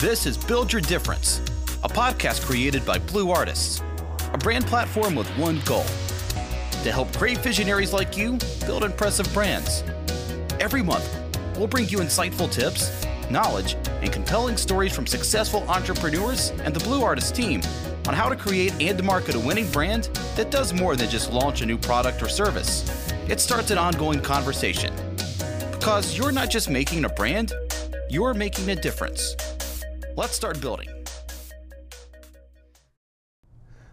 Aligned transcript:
This 0.00 0.24
is 0.24 0.38
Build 0.38 0.72
Your 0.72 0.80
Difference, 0.80 1.40
a 1.84 1.88
podcast 1.88 2.46
created 2.46 2.86
by 2.86 2.98
Blue 2.98 3.30
Artists, 3.30 3.82
a 4.32 4.38
brand 4.38 4.64
platform 4.64 5.14
with 5.14 5.28
one 5.36 5.60
goal 5.66 5.84
to 6.84 6.90
help 6.90 7.14
great 7.18 7.36
visionaries 7.36 7.92
like 7.92 8.16
you 8.16 8.38
build 8.64 8.82
impressive 8.82 9.30
brands. 9.34 9.84
Every 10.58 10.82
month, 10.82 11.06
we'll 11.54 11.66
bring 11.66 11.86
you 11.90 11.98
insightful 11.98 12.50
tips, 12.50 13.04
knowledge, 13.30 13.76
and 14.00 14.10
compelling 14.10 14.56
stories 14.56 14.96
from 14.96 15.06
successful 15.06 15.68
entrepreneurs 15.68 16.48
and 16.64 16.72
the 16.72 16.82
Blue 16.82 17.02
Artists 17.02 17.30
team 17.30 17.60
on 18.08 18.14
how 18.14 18.30
to 18.30 18.36
create 18.36 18.72
and 18.80 19.04
market 19.04 19.34
a 19.34 19.38
winning 19.38 19.70
brand 19.70 20.04
that 20.34 20.50
does 20.50 20.72
more 20.72 20.96
than 20.96 21.10
just 21.10 21.30
launch 21.30 21.60
a 21.60 21.66
new 21.66 21.76
product 21.76 22.22
or 22.22 22.28
service. 22.30 22.88
It 23.28 23.38
starts 23.38 23.70
an 23.70 23.76
ongoing 23.76 24.22
conversation. 24.22 24.94
Because 25.72 26.16
you're 26.16 26.32
not 26.32 26.48
just 26.48 26.70
making 26.70 27.04
a 27.04 27.10
brand, 27.10 27.52
you're 28.08 28.32
making 28.32 28.70
a 28.70 28.76
difference. 28.76 29.36
Let's 30.20 30.36
start 30.36 30.60
building. 30.60 30.86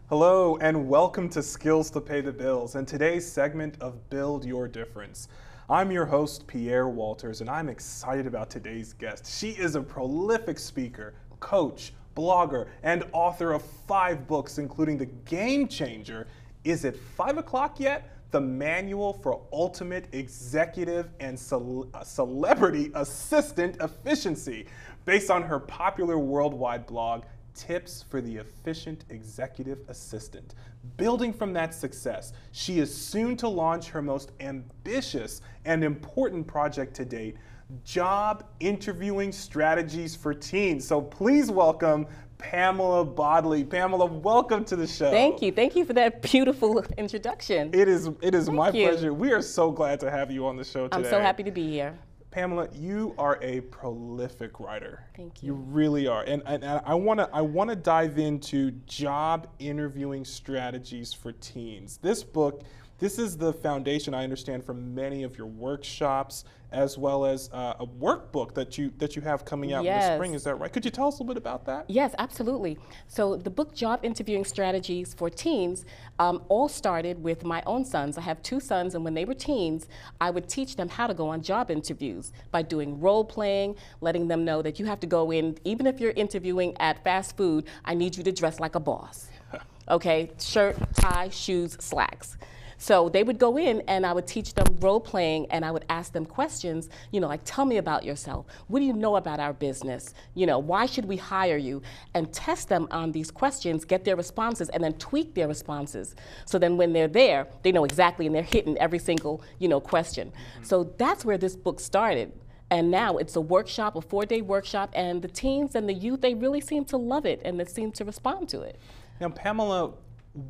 Hello, 0.10 0.58
and 0.58 0.90
welcome 0.90 1.30
to 1.30 1.42
Skills 1.42 1.90
to 1.92 2.02
Pay 2.02 2.20
the 2.20 2.34
Bills 2.34 2.76
and 2.76 2.86
today's 2.86 3.26
segment 3.26 3.78
of 3.80 4.10
Build 4.10 4.44
Your 4.44 4.68
Difference. 4.68 5.30
I'm 5.70 5.90
your 5.90 6.06
host, 6.06 6.46
Pierre 6.46 6.90
Walters, 6.90 7.40
and 7.40 7.50
I'm 7.50 7.70
excited 7.70 8.28
about 8.28 8.50
today's 8.50 8.92
guest. 8.92 9.40
She 9.40 9.52
is 9.52 9.76
a 9.76 9.82
prolific 9.82 10.60
speaker, 10.60 11.14
coach, 11.40 11.94
blogger, 12.14 12.68
and 12.84 13.06
author 13.14 13.54
of 13.54 13.62
five 13.62 14.28
books, 14.28 14.58
including 14.58 14.98
The 14.98 15.06
Game 15.06 15.66
Changer. 15.66 16.28
Is 16.66 16.84
it 16.84 16.98
five 16.98 17.38
o'clock 17.38 17.80
yet? 17.80 18.12
The 18.32 18.42
Manual 18.42 19.14
for 19.14 19.42
Ultimate 19.54 20.10
Executive 20.12 21.10
and 21.22 21.40
Cele- 21.40 21.88
Celebrity 22.04 22.92
Assistant 22.94 23.78
Efficiency, 23.80 24.66
based 25.08 25.32
on 25.32 25.42
her 25.42 25.58
popular 25.58 26.20
worldwide 26.20 26.86
blog, 26.86 27.24
Tips 27.56 28.04
for 28.08 28.22
the 28.22 28.36
Efficient 28.36 29.06
Executive 29.10 29.80
Assistant. 29.88 30.54
Building 30.98 31.34
from 31.34 31.54
that 31.54 31.74
success, 31.74 32.34
she 32.52 32.80
is 32.80 32.94
soon 32.94 33.38
to 33.38 33.48
launch 33.48 33.88
her 33.88 34.02
most 34.02 34.34
ambitious 34.42 35.42
and 35.66 35.84
important 35.84 36.46
project 36.46 36.94
to 36.98 37.06
date 37.06 37.38
job 37.84 38.46
interviewing 38.60 39.32
strategies 39.32 40.16
for 40.16 40.34
teens. 40.34 40.86
So 40.86 41.02
please 41.02 41.50
welcome 41.50 42.06
Pamela 42.38 43.04
Bodley. 43.04 43.64
Pamela, 43.64 44.06
welcome 44.06 44.64
to 44.66 44.76
the 44.76 44.88
show. 44.88 45.10
Thank 45.10 45.42
you. 45.42 45.52
Thank 45.52 45.76
you 45.76 45.86
for 45.86 45.94
that 45.94 46.22
beautiful 46.22 46.84
introduction. 46.98 47.72
It 47.74 47.88
is 47.88 48.10
it 48.22 48.36
is 48.36 48.50
my 48.50 48.72
you. 48.72 48.88
pleasure. 48.88 49.14
We 49.14 49.32
are 49.32 49.42
so 49.42 49.72
glad 49.72 50.00
to 50.02 50.12
have 50.12 50.32
you 50.32 50.46
on 50.46 50.58
the 50.58 50.64
show 50.64 50.88
today. 50.88 50.98
I'm 50.98 51.10
so 51.10 51.20
happy 51.20 51.44
to 51.44 51.52
be 51.52 51.68
here. 51.70 51.98
Pamela, 52.32 52.68
you 52.74 53.16
are 53.18 53.40
a 53.42 53.62
prolific 53.62 54.60
writer. 54.60 55.04
Thank 55.16 55.42
You 55.42 55.54
you. 55.54 55.56
really 55.56 56.08
are, 56.08 56.24
and, 56.24 56.44
and, 56.46 56.64
and 56.64 56.82
I 56.86 56.94
want 56.94 57.20
to 57.20 57.30
I 57.34 57.42
want 57.42 57.70
to 57.70 57.76
dive 57.76 58.20
into 58.20 58.72
job 58.86 59.48
interviewing 59.60 60.26
strategies 60.26 61.14
for 61.14 61.32
teens. 61.32 62.00
This 62.02 62.24
book, 62.24 62.64
this 63.00 63.18
is 63.18 63.38
the 63.38 63.54
foundation 63.54 64.14
I 64.14 64.24
understand 64.24 64.64
from 64.66 64.94
many 64.94 65.24
of 65.24 65.38
your 65.38 65.48
workshops, 65.48 66.44
as 66.72 66.98
well 66.98 67.26
as 67.26 67.50
uh, 67.54 67.76
a 67.80 67.86
workbook 67.88 68.54
that 68.56 68.78
you 68.78 68.92
that 68.98 69.16
you 69.16 69.22
have 69.22 69.46
coming 69.46 69.72
out 69.72 69.86
in 69.86 69.94
the 69.94 70.16
spring. 70.16 70.34
Is 70.34 70.44
that 70.44 70.56
right? 70.56 70.72
Could 70.72 70.84
you 70.84 70.92
tell 70.92 71.08
us 71.08 71.20
a 71.20 71.24
little 71.24 71.34
bit 71.34 71.38
about 71.38 71.66
that? 71.66 71.86
Yes, 71.88 72.14
absolutely. 72.18 72.78
So 73.08 73.38
the 73.38 73.50
book 73.50 73.74
Job 73.74 74.02
Interviewing 74.04 74.44
Strategies 74.44 75.14
for 75.14 75.30
Teens 75.30 75.86
um, 76.20 76.44
all 76.50 76.68
started 76.68 77.24
with 77.24 77.46
my 77.46 77.64
own 77.66 77.86
sons. 77.86 78.18
I 78.18 78.22
have 78.22 78.42
two 78.42 78.60
sons, 78.60 78.96
and 78.96 79.04
when 79.06 79.14
they 79.14 79.26
were 79.26 79.34
teens, 79.34 79.88
I 80.20 80.30
would 80.30 80.50
teach 80.50 80.76
them 80.76 80.90
how 80.90 81.08
to 81.08 81.14
go 81.14 81.30
on 81.30 81.42
job 81.42 81.72
interviews 81.72 82.27
by 82.52 82.62
doing 82.62 83.00
role 83.00 83.24
playing, 83.24 83.76
letting 84.02 84.28
them 84.28 84.46
know 84.46 84.62
that 84.62 84.80
you 84.80 84.86
have 84.86 85.00
to 85.02 85.08
go 85.08 85.32
in, 85.32 85.58
even 85.64 85.88
if 85.88 86.00
you're 86.00 86.12
interviewing 86.12 86.76
at 86.80 87.04
fast 87.04 87.38
food, 87.38 87.66
I 87.86 87.94
need 87.94 88.18
you 88.18 88.24
to 88.24 88.32
dress 88.32 88.60
like 88.60 88.76
a 88.76 88.80
boss. 88.80 89.30
okay, 89.90 90.32
shirt, 90.40 90.78
tie, 90.96 91.30
shoes, 91.30 91.78
slacks. 91.80 92.38
So 92.78 93.10
they 93.10 93.24
would 93.24 93.40
go 93.40 93.58
in 93.58 93.82
and 93.88 94.06
I 94.06 94.14
would 94.14 94.28
teach 94.28 94.54
them 94.54 94.66
role 94.80 95.00
playing 95.00 95.48
and 95.50 95.66
I 95.66 95.72
would 95.72 95.86
ask 95.90 96.14
them 96.14 96.26
questions, 96.26 96.90
you 97.12 97.20
know, 97.20 97.28
like 97.28 97.42
tell 97.44 97.66
me 97.66 97.78
about 97.78 98.04
yourself. 98.04 98.46
What 98.68 98.80
do 98.80 98.86
you 98.86 98.94
know 98.94 99.16
about 99.16 99.40
our 99.40 99.54
business? 99.54 100.14
You 100.36 100.46
know, 100.46 100.60
why 100.60 100.86
should 100.86 101.06
we 101.06 101.18
hire 101.18 101.58
you? 101.58 101.82
And 102.14 102.32
test 102.32 102.70
them 102.70 102.88
on 102.92 103.12
these 103.12 103.32
questions, 103.32 103.84
get 103.84 104.06
their 104.06 104.16
responses 104.16 104.70
and 104.70 104.84
then 104.84 104.94
tweak 104.94 105.34
their 105.34 105.48
responses. 105.48 106.16
So 106.46 106.60
then 106.60 106.78
when 106.78 106.94
they're 106.94 107.08
there, 107.08 107.48
they 107.64 107.72
know 107.72 107.84
exactly 107.84 108.28
and 108.28 108.36
they're 108.36 108.44
hitting 108.44 108.78
every 108.78 109.00
single, 109.00 109.42
you 109.60 109.68
know, 109.68 109.80
question. 109.80 110.30
Mm-hmm. 110.30 110.64
So 110.64 110.94
that's 110.98 111.26
where 111.26 111.38
this 111.38 111.56
book 111.56 111.80
started. 111.80 112.32
And 112.70 112.92
now 112.92 113.18
it's 113.18 113.36
a 113.38 113.42
workshop, 113.42 113.96
a 113.96 114.02
four-day 114.02 114.42
workshop, 114.42 114.92
and 114.94 115.22
the 115.22 115.30
teens 115.30 115.74
and 115.76 115.88
the 115.88 115.94
youth, 115.94 116.20
they 116.20 116.34
really 116.34 116.60
seem 116.60 116.84
to 116.86 116.98
love 116.98 117.26
it 117.26 117.42
and 117.46 117.58
they 117.60 117.66
seem 117.66 117.92
to 117.94 118.04
respond 118.04 118.50
to 118.50 118.62
it. 118.62 118.78
Now, 119.22 119.30
Pamela, 119.30 119.94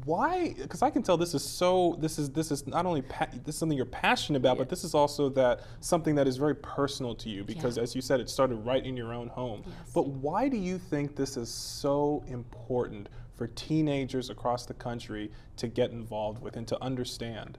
why? 0.04 0.54
Because 0.58 0.82
I 0.82 0.90
can 0.90 1.02
tell 1.02 1.16
this 1.16 1.34
is 1.34 1.44
so. 1.44 1.96
This 2.00 2.20
is 2.20 2.30
this 2.30 2.52
is 2.52 2.68
not 2.68 2.86
only 2.86 3.02
pa- 3.04 3.28
this 3.46 3.56
is 3.56 3.60
something 3.60 3.78
you're 3.78 3.86
passionate 3.86 4.38
about, 4.38 4.58
but 4.58 4.68
this 4.68 4.84
is 4.84 4.94
also 4.94 5.30
that 5.30 5.62
something 5.80 6.14
that 6.16 6.28
is 6.28 6.36
very 6.36 6.56
personal 6.56 7.16
to 7.16 7.30
you. 7.30 7.44
Because 7.46 7.78
Yeah. 7.78 7.84
as 7.84 7.96
you 7.96 8.02
said, 8.02 8.20
it 8.20 8.30
started 8.30 8.56
right 8.58 8.86
in 8.86 8.98
your 8.98 9.14
own 9.14 9.30
home. 9.30 9.64
But 9.94 10.08
why 10.08 10.50
do 10.50 10.58
you 10.58 10.78
think 10.78 11.16
this 11.16 11.38
is 11.38 11.50
so 11.50 12.24
important 12.28 13.08
for 13.36 13.48
teenagers 13.48 14.30
across 14.30 14.66
the 14.66 14.74
country 14.74 15.32
to 15.56 15.68
get 15.70 15.92
involved 15.92 16.42
with 16.42 16.58
and 16.58 16.68
to 16.68 16.84
understand? 16.84 17.58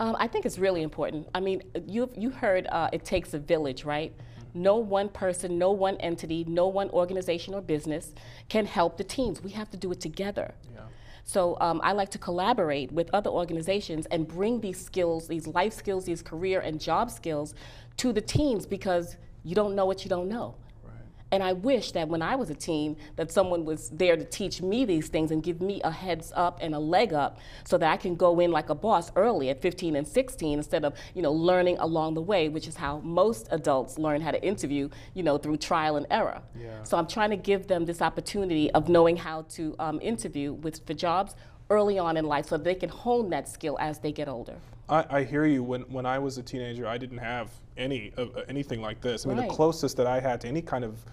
Um, 0.00 0.16
I 0.18 0.26
think 0.26 0.44
it's 0.44 0.58
really 0.58 0.82
important. 0.82 1.28
I 1.34 1.40
mean, 1.40 1.62
you 1.86 2.10
you 2.16 2.30
heard 2.30 2.66
uh, 2.68 2.90
it 2.92 3.04
takes 3.04 3.32
a 3.34 3.38
village, 3.38 3.84
right? 3.84 4.12
No 4.54 4.76
one 4.76 5.08
person, 5.10 5.56
no 5.58 5.70
one 5.70 5.96
entity, 5.98 6.44
no 6.48 6.66
one 6.66 6.90
organization 6.90 7.54
or 7.54 7.60
business 7.60 8.12
can 8.48 8.66
help 8.66 8.96
the 8.96 9.04
teams. 9.04 9.40
We 9.42 9.50
have 9.52 9.70
to 9.70 9.76
do 9.76 9.92
it 9.92 10.00
together. 10.00 10.54
Yeah. 10.74 10.77
So 11.28 11.58
um, 11.60 11.82
I 11.84 11.92
like 11.92 12.08
to 12.12 12.18
collaborate 12.18 12.90
with 12.90 13.10
other 13.12 13.28
organizations 13.28 14.06
and 14.06 14.26
bring 14.26 14.62
these 14.62 14.82
skills, 14.82 15.28
these 15.28 15.46
life 15.46 15.74
skills, 15.74 16.06
these 16.06 16.22
career 16.22 16.60
and 16.60 16.80
job 16.80 17.10
skills 17.10 17.52
to 17.98 18.14
the 18.14 18.22
teens 18.22 18.64
because 18.64 19.18
you 19.44 19.54
don't 19.54 19.74
know 19.74 19.84
what 19.84 20.04
you 20.04 20.08
don't 20.08 20.30
know. 20.30 20.54
And 21.30 21.42
I 21.42 21.52
wish 21.52 21.92
that 21.92 22.08
when 22.08 22.22
I 22.22 22.36
was 22.36 22.48
a 22.48 22.54
teen, 22.54 22.96
that 23.16 23.30
someone 23.30 23.64
was 23.64 23.90
there 23.90 24.16
to 24.16 24.24
teach 24.24 24.62
me 24.62 24.84
these 24.84 25.08
things 25.08 25.30
and 25.30 25.42
give 25.42 25.60
me 25.60 25.80
a 25.82 25.90
heads 25.90 26.32
up 26.34 26.58
and 26.62 26.74
a 26.74 26.78
leg 26.78 27.12
up 27.12 27.38
so 27.64 27.76
that 27.78 27.90
I 27.92 27.96
can 27.96 28.14
go 28.16 28.40
in 28.40 28.50
like 28.50 28.70
a 28.70 28.74
boss 28.74 29.12
early 29.14 29.50
at 29.50 29.60
15 29.60 29.96
and 29.96 30.08
16 30.08 30.58
instead 30.58 30.84
of, 30.84 30.94
you 31.14 31.20
know, 31.22 31.32
learning 31.32 31.76
along 31.80 32.14
the 32.14 32.22
way, 32.22 32.48
which 32.48 32.66
is 32.66 32.76
how 32.76 33.00
most 33.00 33.48
adults 33.50 33.98
learn 33.98 34.20
how 34.20 34.30
to 34.30 34.42
interview, 34.42 34.88
you 35.14 35.22
know, 35.22 35.36
through 35.36 35.58
trial 35.58 35.96
and 35.96 36.06
error. 36.10 36.40
Yeah. 36.58 36.82
So 36.82 36.96
I'm 36.96 37.06
trying 37.06 37.30
to 37.30 37.36
give 37.36 37.66
them 37.66 37.84
this 37.84 38.00
opportunity 38.00 38.70
of 38.70 38.88
knowing 38.88 39.16
how 39.16 39.42
to 39.50 39.74
um, 39.78 40.00
interview 40.00 40.54
with 40.54 40.86
for 40.86 40.94
jobs 40.94 41.34
early 41.70 41.98
on 41.98 42.16
in 42.16 42.24
life 42.24 42.46
so 42.46 42.56
they 42.56 42.74
can 42.74 42.88
hone 42.88 43.28
that 43.30 43.46
skill 43.48 43.76
as 43.78 43.98
they 43.98 44.12
get 44.12 44.28
older. 44.28 44.54
I, 44.88 45.04
I 45.10 45.24
hear 45.24 45.44
you. 45.44 45.62
When 45.62 45.82
when 45.82 46.06
I 46.06 46.18
was 46.18 46.38
a 46.38 46.42
teenager, 46.42 46.86
I 46.86 46.96
didn't 46.96 47.18
have 47.18 47.50
any 47.76 48.12
uh, 48.16 48.24
anything 48.48 48.80
like 48.80 49.02
this. 49.02 49.26
I 49.26 49.28
mean, 49.28 49.38
Right. 49.38 49.48
the 49.50 49.54
closest 49.54 49.98
that 49.98 50.06
I 50.06 50.18
had 50.20 50.40
to 50.42 50.48
any 50.48 50.62
kind 50.62 50.82
of 50.84 51.04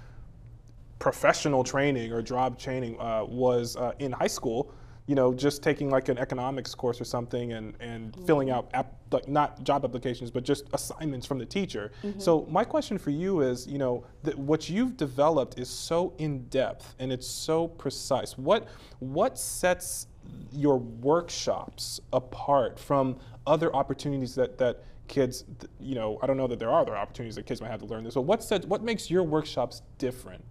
professional 1.00 1.64
training 1.64 2.12
or 2.12 2.22
job 2.22 2.58
training 2.58 3.00
uh, 3.00 3.24
was 3.26 3.76
uh, 3.76 3.92
in 4.00 4.12
high 4.12 4.28
school. 4.28 4.72
You 5.08 5.14
know, 5.14 5.36
just 5.36 5.62
taking 5.62 5.92
like 5.92 6.10
an 6.10 6.18
economics 6.18 6.74
course 6.74 7.00
or 7.00 7.04
something 7.06 7.54
and, 7.54 7.76
and 7.80 8.16
filling 8.26 8.50
out 8.50 8.72
app, 8.74 8.92
like 9.12 9.28
not 9.28 9.64
job 9.64 9.86
applications, 9.86 10.32
but 10.32 10.44
just 10.44 10.66
assignments 10.74 11.28
from 11.28 11.38
the 11.38 11.46
teacher. 11.46 11.92
So 12.18 12.48
my 12.50 12.64
question 12.64 12.98
for 12.98 13.12
you 13.12 13.42
is, 13.42 13.68
you 13.68 13.78
know, 13.78 14.04
that 14.24 14.36
what 14.36 14.68
you've 14.68 14.98
developed 14.98 15.60
is 15.60 15.70
so 15.70 16.14
in 16.18 16.46
depth 16.46 16.96
and 16.98 17.12
it's 17.14 17.28
so 17.28 17.68
precise. 17.68 18.36
What 18.36 18.68
what 18.98 19.38
sets 19.38 20.08
your 20.52 20.80
workshops 20.80 22.00
apart 22.12 22.80
from 22.80 23.18
other 23.46 23.76
opportunities 23.76 24.34
that 24.34 24.58
that 24.58 24.84
kids, 25.08 25.46
you 25.80 25.94
know, 25.94 26.18
I 26.24 26.26
don't 26.26 26.38
know 26.38 26.48
that 26.48 26.58
there 26.58 26.72
are 26.72 26.82
other 26.82 26.98
opportunities 26.98 27.36
that 27.36 27.46
kids 27.46 27.62
might 27.62 27.70
have 27.70 27.82
to 27.82 27.86
learn 27.86 28.04
this, 28.04 28.16
but 28.16 28.22
what 28.22 28.44
sets, 28.44 28.66
what 28.66 28.82
makes 28.82 29.12
your 29.12 29.22
workshops 29.22 29.84
different? 30.00 30.44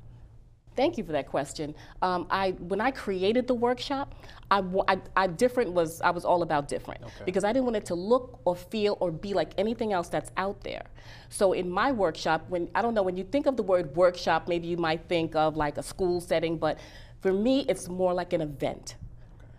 Thank 0.76 0.98
you 0.98 1.04
for 1.04 1.12
that 1.12 1.28
question. 1.28 1.74
Um, 2.02 2.26
I 2.30 2.50
when 2.52 2.80
I 2.80 2.90
created 2.90 3.46
the 3.46 3.54
workshop, 3.54 4.14
I, 4.50 4.62
I, 4.88 4.98
I 5.16 5.26
different 5.28 5.72
was 5.72 6.00
I 6.00 6.10
was 6.10 6.24
all 6.24 6.42
about 6.42 6.68
different 6.68 7.02
because 7.24 7.44
I 7.44 7.52
didn't 7.52 7.64
want 7.64 7.76
it 7.76 7.86
to 7.86 7.94
look 7.94 8.40
or 8.44 8.56
feel 8.56 8.96
or 9.00 9.10
be 9.12 9.34
like 9.34 9.52
anything 9.56 9.92
else 9.92 10.08
that's 10.08 10.30
out 10.36 10.60
there. 10.62 10.84
So 11.28 11.52
in 11.52 11.70
my 11.70 11.92
workshop, 11.92 12.44
when 12.48 12.68
I 12.74 12.82
don't 12.82 12.94
know 12.94 13.02
when 13.02 13.16
you 13.16 13.24
think 13.24 13.46
of 13.46 13.56
the 13.56 13.62
word 13.62 13.94
workshop, 13.94 14.48
maybe 14.48 14.66
you 14.66 14.76
might 14.76 15.08
think 15.08 15.36
of 15.36 15.56
like 15.56 15.78
a 15.78 15.82
school 15.82 16.20
setting, 16.20 16.58
but 16.58 16.78
for 17.20 17.32
me, 17.32 17.64
it's 17.68 17.88
more 17.88 18.12
like 18.12 18.32
an 18.32 18.40
event. 18.40 18.96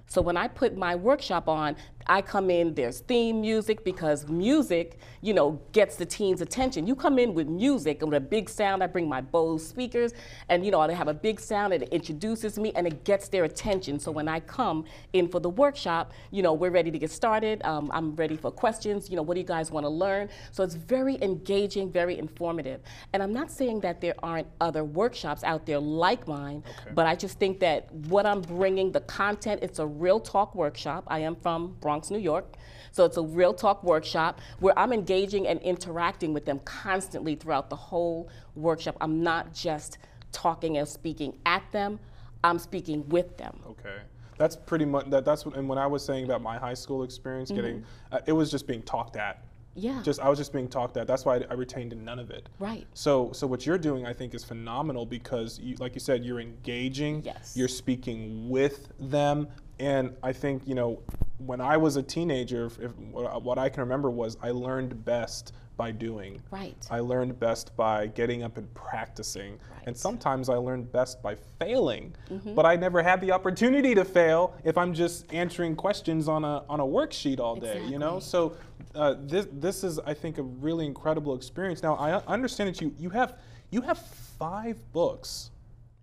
So 0.07 0.21
when 0.21 0.37
I 0.37 0.47
put 0.47 0.77
my 0.77 0.95
workshop 0.95 1.49
on, 1.49 1.75
I 2.07 2.21
come 2.21 2.49
in, 2.49 2.73
there's 2.73 2.99
theme 2.99 3.41
music 3.41 3.83
because 3.83 4.27
music, 4.27 4.99
you 5.21 5.33
know, 5.33 5.59
gets 5.71 5.95
the 5.95 6.05
teens' 6.05 6.41
attention. 6.41 6.85
You 6.85 6.95
come 6.95 7.17
in 7.17 7.33
with 7.33 7.47
music 7.47 8.01
and 8.01 8.11
with 8.11 8.17
a 8.17 8.25
big 8.25 8.49
sound, 8.49 8.83
I 8.83 8.87
bring 8.87 9.09
my 9.09 9.21
Bose 9.21 9.65
speakers, 9.67 10.13
and 10.49 10.63
you 10.63 10.71
know, 10.71 10.79
I 10.79 10.91
have 10.93 11.07
a 11.07 11.13
big 11.13 11.39
sound 11.39 11.73
and 11.73 11.83
it 11.83 11.89
introduces 11.89 12.59
me 12.59 12.71
and 12.75 12.85
it 12.85 13.03
gets 13.03 13.27
their 13.29 13.43
attention. 13.45 13.99
So 13.99 14.11
when 14.11 14.27
I 14.27 14.39
come 14.39 14.85
in 15.13 15.27
for 15.27 15.39
the 15.39 15.49
workshop, 15.49 16.13
you 16.31 16.43
know, 16.43 16.53
we're 16.53 16.69
ready 16.69 16.91
to 16.91 16.99
get 16.99 17.11
started. 17.11 17.63
Um, 17.65 17.89
I'm 17.91 18.15
ready 18.15 18.37
for 18.37 18.51
questions. 18.51 19.09
You 19.09 19.15
know, 19.15 19.23
what 19.23 19.33
do 19.33 19.39
you 19.39 19.47
guys 19.47 19.71
want 19.71 19.85
to 19.85 19.89
learn? 19.89 20.29
So 20.51 20.63
it's 20.63 20.75
very 20.75 21.17
engaging, 21.23 21.91
very 21.91 22.19
informative. 22.19 22.81
And 23.13 23.23
I'm 23.23 23.33
not 23.33 23.49
saying 23.49 23.79
that 23.81 24.01
there 24.01 24.15
aren't 24.21 24.47
other 24.61 24.83
workshops 24.83 25.43
out 25.43 25.65
there 25.65 25.79
like 25.79 26.27
mine, 26.27 26.63
okay. 26.81 26.91
but 26.93 27.07
I 27.07 27.15
just 27.15 27.39
think 27.39 27.59
that 27.61 27.91
what 28.09 28.25
I'm 28.25 28.41
bringing, 28.41 28.91
the 28.91 29.01
content, 29.01 29.61
it's 29.63 29.79
a 29.79 29.87
real 29.87 30.19
talk 30.19 30.53
workshop. 30.53 31.03
I 31.07 31.19
am 31.19 31.35
from 31.35 31.75
Bronx, 31.79 31.94
New 32.11 32.19
York. 32.19 32.55
So 32.91 33.05
it's 33.05 33.17
a 33.17 33.23
real 33.23 33.53
talk 33.53 33.83
workshop 33.83 34.39
where 34.59 34.77
I'm 34.79 34.93
engaging 34.93 35.47
and 35.47 35.59
interacting 35.61 36.33
with 36.33 36.45
them 36.45 36.59
constantly 36.59 37.35
throughout 37.35 37.69
the 37.69 37.75
whole 37.75 38.29
workshop. 38.55 38.95
I'm 39.01 39.21
not 39.21 39.53
just 39.53 39.97
talking 40.31 40.77
and 40.77 40.87
speaking 40.87 41.37
at 41.45 41.63
them, 41.71 41.99
I'm 42.43 42.59
speaking 42.59 43.07
with 43.09 43.37
them. 43.37 43.59
Okay. 43.67 43.97
That's 44.37 44.55
pretty 44.55 44.85
much 44.85 45.09
that. 45.09 45.25
That's 45.25 45.45
what, 45.45 45.55
and 45.55 45.67
when 45.67 45.77
I 45.77 45.87
was 45.87 46.03
saying 46.03 46.25
about 46.25 46.41
my 46.41 46.57
high 46.57 46.73
school 46.73 47.03
experience, 47.03 47.49
mm-hmm. 47.51 47.61
getting 47.61 47.85
uh, 48.11 48.19
it 48.25 48.33
was 48.33 48.51
just 48.51 48.67
being 48.67 48.81
talked 48.83 49.15
at. 49.15 49.43
Yeah. 49.75 50.01
Just 50.03 50.19
I 50.19 50.29
was 50.29 50.37
just 50.37 50.53
being 50.53 50.67
talked 50.67 50.97
at. 50.97 51.07
That's 51.07 51.25
why 51.25 51.37
I, 51.37 51.45
I, 51.49 51.53
retained 51.53 51.95
none 52.03 52.19
of 52.19 52.31
it. 52.31 52.47
Right. 52.59 52.87
So 52.93 53.31
so 53.33 53.45
what 53.45 53.65
you're 53.65 53.77
doing, 53.77 54.05
I 54.05 54.13
think, 54.13 54.33
is 54.33 54.43
phenomenal 54.43 55.05
because, 55.05 55.59
you, 55.59 55.75
like 55.79 55.95
you 55.95 55.99
said, 55.99 56.23
you're 56.23 56.39
engaging. 56.39 57.23
Yes. 57.23 57.53
You're 57.55 57.67
speaking 57.67 58.49
with 58.49 58.89
them, 58.99 59.47
and 59.79 60.15
I 60.23 60.33
think 60.33 60.63
you 60.65 60.75
know, 60.75 61.01
when 61.37 61.61
I 61.61 61.77
was 61.77 61.95
a 61.95 62.03
teenager, 62.03 62.65
if, 62.65 62.95
what 62.95 63.57
I 63.57 63.69
can 63.69 63.81
remember 63.81 64.09
was 64.09 64.37
I 64.41 64.51
learned 64.51 65.03
best 65.05 65.53
by 65.77 65.91
doing. 65.91 66.41
Right. 66.51 66.75
I 66.89 66.99
learned 66.99 67.39
best 67.39 67.75
by 67.75 68.07
getting 68.07 68.43
up 68.43 68.57
and 68.57 68.73
practicing. 68.73 69.51
Right. 69.51 69.83
And 69.87 69.97
sometimes 69.97 70.49
I 70.49 70.55
learned 70.55 70.91
best 70.91 71.21
by 71.21 71.35
failing. 71.59 72.15
Mm-hmm. 72.31 72.55
But 72.55 72.65
I 72.65 72.75
never 72.75 73.03
had 73.03 73.21
the 73.21 73.31
opportunity 73.31 73.93
to 73.95 74.05
fail 74.05 74.53
if 74.63 74.77
I'm 74.77 74.93
just 74.93 75.31
answering 75.33 75.75
questions 75.75 76.27
on 76.27 76.43
a 76.43 76.63
on 76.69 76.79
a 76.79 76.85
worksheet 76.85 77.39
all 77.39 77.55
day, 77.55 77.67
exactly. 77.67 77.91
you 77.91 77.99
know? 77.99 78.19
So 78.19 78.55
uh, 78.93 79.15
this 79.19 79.47
this 79.51 79.83
is 79.83 79.99
I 79.99 80.13
think 80.13 80.37
a 80.37 80.43
really 80.43 80.85
incredible 80.85 81.35
experience. 81.35 81.83
Now 81.83 81.95
I 81.95 82.23
understand 82.25 82.69
that 82.69 82.81
you 82.81 82.93
you 82.97 83.09
have 83.09 83.37
you 83.71 83.81
have 83.81 83.99
5 84.39 84.93
books. 84.93 85.51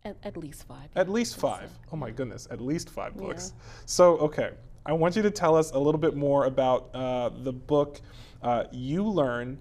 At, 0.04 0.16
at 0.24 0.36
least 0.36 0.66
5. 0.66 0.76
At 0.96 1.08
least 1.08 1.36
5. 1.36 1.70
Oh 1.92 1.96
my 1.96 2.10
goodness, 2.10 2.48
at 2.50 2.60
least 2.60 2.90
5 2.90 3.16
books. 3.16 3.52
Yeah. 3.54 3.62
So 3.86 4.18
okay, 4.18 4.50
I 4.84 4.92
want 4.92 5.14
you 5.14 5.22
to 5.22 5.30
tell 5.30 5.56
us 5.56 5.70
a 5.70 5.78
little 5.78 6.00
bit 6.00 6.16
more 6.16 6.46
about 6.46 6.90
uh, 6.92 7.28
the 7.28 7.52
book 7.52 8.00
uh, 8.42 8.64
You 8.72 9.04
Learn 9.08 9.58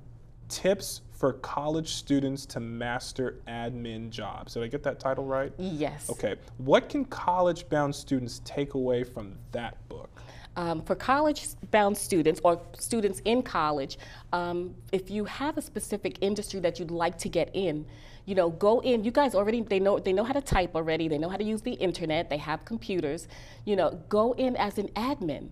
Tips 0.50 1.02
for 1.12 1.34
College 1.34 1.90
Students 1.90 2.48
to 2.48 2.60
Master 2.60 3.40
Admin 3.48 4.10
Jobs. 4.10 4.56
Did 4.56 4.64
I 4.64 4.68
get 4.68 4.82
that 4.82 5.00
title 5.00 5.26
right? 5.26 5.54
Yes. 5.60 6.10
Okay. 6.10 6.36
What 6.58 6.90
can 6.90 7.06
college 7.06 7.70
bound 7.70 7.94
students 7.94 8.42
take 8.44 8.74
away 8.74 9.04
from 9.04 9.36
that 9.52 9.78
book? 9.90 10.10
Um, 10.58 10.82
for 10.82 10.96
college-bound 10.96 11.98
students 11.98 12.42
or 12.44 12.60
students 12.78 13.22
in 13.24 13.42
college, 13.42 13.98
um, 14.34 14.76
if 14.92 15.10
you 15.10 15.24
have 15.24 15.58
a 15.58 15.62
specific 15.62 16.18
industry 16.20 16.60
that 16.60 16.78
you'd 16.78 16.92
like 16.92 17.18
to 17.20 17.30
get 17.30 17.50
in, 17.54 17.86
you 18.26 18.36
know, 18.36 18.50
go 18.50 18.80
in. 18.82 19.04
You 19.04 19.12
guys 19.12 19.36
already 19.36 19.62
they 19.62 19.80
know 19.80 20.00
they 20.00 20.14
know 20.14 20.24
how 20.24 20.34
to 20.34 20.42
type 20.42 20.76
already. 20.76 21.08
They 21.08 21.18
know 21.18 21.30
how 21.30 21.38
to 21.38 21.44
use 21.44 21.62
the 21.62 21.74
internet. 21.74 22.30
They 22.30 22.38
have 22.38 22.66
computers. 22.66 23.28
You 23.66 23.76
know, 23.76 24.00
go 24.10 24.34
in 24.34 24.56
as 24.56 24.78
an 24.78 24.88
admin. 24.90 25.50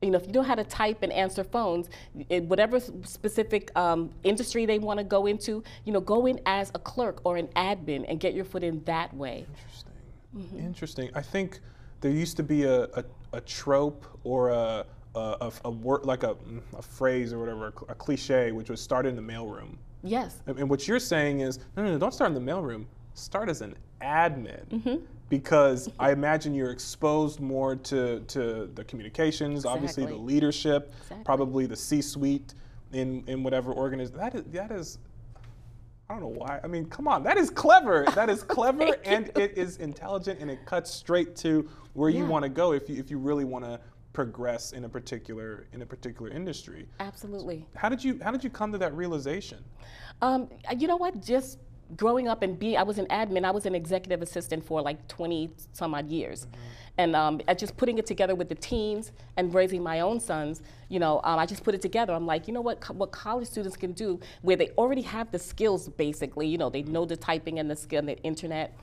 You 0.00 0.10
know, 0.10 0.18
if 0.18 0.26
you 0.26 0.32
know 0.32 0.42
how 0.42 0.54
to 0.54 0.62
type 0.62 1.02
and 1.02 1.12
answer 1.12 1.42
phones, 1.42 1.88
whatever 2.28 2.78
specific 2.78 3.76
um, 3.76 4.10
industry 4.22 4.64
they 4.64 4.78
want 4.78 4.98
to 4.98 5.04
go 5.04 5.26
into, 5.26 5.64
you 5.84 5.92
know, 5.92 6.00
go 6.00 6.26
in 6.26 6.40
as 6.46 6.70
a 6.74 6.78
clerk 6.78 7.20
or 7.24 7.36
an 7.36 7.48
admin 7.56 8.04
and 8.08 8.20
get 8.20 8.32
your 8.32 8.44
foot 8.44 8.62
in 8.62 8.82
that 8.84 9.12
way. 9.12 9.44
Interesting. 9.56 9.92
Mm-hmm. 10.36 10.66
Interesting. 10.66 11.10
I 11.16 11.22
think 11.22 11.58
there 12.00 12.12
used 12.12 12.36
to 12.36 12.44
be 12.44 12.62
a, 12.62 12.84
a, 12.84 13.04
a 13.32 13.40
trope 13.40 14.06
or 14.22 14.50
a 14.50 14.86
a, 15.14 15.36
a, 15.40 15.52
a 15.64 15.70
word 15.70 16.04
like 16.04 16.22
a, 16.22 16.36
a 16.76 16.82
phrase 16.82 17.32
or 17.32 17.38
whatever, 17.38 17.72
a, 17.88 17.94
cliche, 17.94 18.52
which 18.52 18.70
was 18.70 18.80
start 18.80 19.06
in 19.06 19.16
the 19.16 19.22
mailroom. 19.22 19.76
Yes. 20.02 20.42
And, 20.46 20.58
and, 20.58 20.70
what 20.70 20.86
you're 20.86 20.98
saying 20.98 21.40
is, 21.40 21.58
no, 21.76 21.84
no, 21.84 21.92
no, 21.92 21.98
don't 21.98 22.14
start 22.14 22.30
in 22.30 22.34
the 22.34 22.52
mailroom. 22.52 22.86
Start 23.14 23.48
as 23.48 23.62
an 23.62 23.74
admin. 24.00 24.66
Mm-hmm. 24.68 24.96
Because 25.28 25.90
I 25.98 26.12
imagine 26.12 26.54
you're 26.54 26.70
exposed 26.70 27.40
more 27.40 27.76
to, 27.76 28.20
to 28.20 28.70
the 28.74 28.84
communications, 28.84 29.60
exactly. 29.60 29.76
obviously 29.76 30.06
the 30.06 30.16
leadership, 30.16 30.92
exactly. 31.02 31.24
probably 31.24 31.66
the 31.66 31.76
C-suite 31.76 32.54
in, 32.92 33.24
in 33.26 33.42
whatever 33.42 33.72
organization. 33.72 34.18
That 34.18 34.34
is, 34.34 34.44
that 34.52 34.70
is, 34.70 34.98
I 36.08 36.14
don't 36.14 36.22
know 36.22 36.28
why. 36.28 36.60
I 36.64 36.66
mean, 36.66 36.86
come 36.86 37.06
on, 37.06 37.22
that 37.24 37.36
is 37.36 37.50
clever. 37.50 38.06
That 38.14 38.30
is 38.30 38.42
clever 38.44 38.96
and 39.04 39.30
it 39.36 39.58
is 39.58 39.76
intelligent 39.76 40.40
and 40.40 40.50
it 40.50 40.64
cuts 40.64 40.90
straight 40.90 41.36
to 41.36 41.68
where 41.92 42.08
yeah. 42.08 42.20
you 42.20 42.26
want 42.26 42.44
to 42.44 42.48
go 42.48 42.72
if 42.72 42.88
you, 42.88 42.96
if 42.96 43.10
you 43.10 43.18
really 43.18 43.44
want 43.44 43.66
to 43.66 43.78
progress 44.12 44.72
in 44.72 44.84
a 44.84 44.88
particular 44.88 45.66
in 45.72 45.82
a 45.82 45.86
particular 45.86 46.30
industry. 46.30 46.88
Absolutely. 47.00 47.66
How 47.76 47.88
did 47.88 48.02
you 48.02 48.18
how 48.22 48.30
did 48.30 48.42
you 48.42 48.50
come 48.50 48.72
to 48.72 48.78
that 48.78 48.94
realization? 48.94 49.62
Um, 50.22 50.48
you 50.76 50.88
know 50.88 50.96
what? 50.96 51.22
Just 51.22 51.58
growing 51.96 52.28
up 52.28 52.42
and 52.42 52.58
be 52.58 52.76
I 52.76 52.82
was 52.82 52.98
an 52.98 53.06
admin. 53.06 53.44
I 53.44 53.50
was 53.50 53.66
an 53.66 53.74
executive 53.74 54.20
assistant 54.22 54.64
for 54.64 54.82
like 54.82 55.06
20 55.08 55.50
some 55.72 55.94
odd 55.94 56.08
years. 56.08 56.46
Mm-hmm. 56.46 56.58
And 56.98 57.14
um, 57.14 57.40
just 57.56 57.76
putting 57.76 57.98
it 57.98 58.06
together 58.06 58.34
with 58.34 58.48
the 58.48 58.56
teens 58.56 59.12
and 59.36 59.54
raising 59.54 59.84
my 59.84 60.00
own 60.00 60.18
sons, 60.18 60.62
you 60.88 60.98
know, 60.98 61.20
um, 61.22 61.38
I 61.38 61.46
just 61.46 61.62
put 61.62 61.76
it 61.76 61.80
together. 61.80 62.12
I'm 62.12 62.26
like, 62.26 62.48
you 62.48 62.52
know 62.52 62.60
what, 62.60 62.80
co- 62.80 62.94
what 62.94 63.12
college 63.12 63.46
students 63.46 63.76
can 63.76 63.92
do 63.92 64.18
where 64.42 64.56
they 64.56 64.70
already 64.70 65.02
have 65.02 65.30
the 65.30 65.38
skills 65.38 65.88
basically, 65.88 66.48
you 66.48 66.58
know, 66.58 66.70
they 66.70 66.82
know 66.82 67.04
the 67.04 67.16
typing 67.16 67.60
and 67.60 67.70
the 67.70 67.76
skill 67.76 68.00
and 68.00 68.08
the 68.08 68.18
internet. 68.22 68.76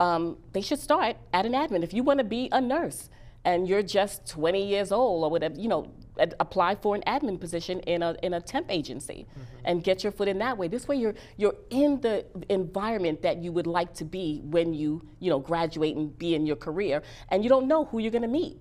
Um, 0.00 0.38
they 0.52 0.60
should 0.60 0.80
start 0.80 1.16
at 1.32 1.46
an 1.46 1.52
admin. 1.52 1.84
If 1.84 1.94
you 1.94 2.02
want 2.02 2.18
to 2.18 2.24
be 2.24 2.48
a 2.50 2.60
nurse, 2.60 3.08
and 3.44 3.68
you're 3.68 3.82
just 3.82 4.26
20 4.28 4.64
years 4.66 4.92
old 4.92 5.24
or 5.24 5.30
whatever, 5.30 5.58
you 5.58 5.68
know, 5.68 5.90
apply 6.38 6.74
for 6.76 6.94
an 6.94 7.02
admin 7.06 7.40
position 7.40 7.80
in 7.80 8.02
a, 8.02 8.14
in 8.22 8.34
a 8.34 8.40
temp 8.40 8.66
agency 8.70 9.26
mm-hmm. 9.30 9.42
and 9.64 9.82
get 9.82 10.04
your 10.04 10.12
foot 10.12 10.28
in 10.28 10.38
that 10.38 10.56
way. 10.56 10.68
This 10.68 10.86
way 10.86 10.96
you're, 10.96 11.14
you're 11.36 11.56
in 11.70 12.00
the 12.00 12.24
environment 12.48 13.22
that 13.22 13.38
you 13.38 13.50
would 13.52 13.66
like 13.66 13.94
to 13.94 14.04
be 14.04 14.40
when 14.44 14.74
you, 14.74 15.02
you 15.20 15.30
know, 15.30 15.38
graduate 15.38 15.96
and 15.96 16.16
be 16.18 16.34
in 16.34 16.46
your 16.46 16.56
career 16.56 17.02
and 17.30 17.42
you 17.42 17.48
don't 17.48 17.66
know 17.66 17.86
who 17.86 17.98
you're 17.98 18.10
going 18.10 18.22
to 18.22 18.28
meet 18.28 18.60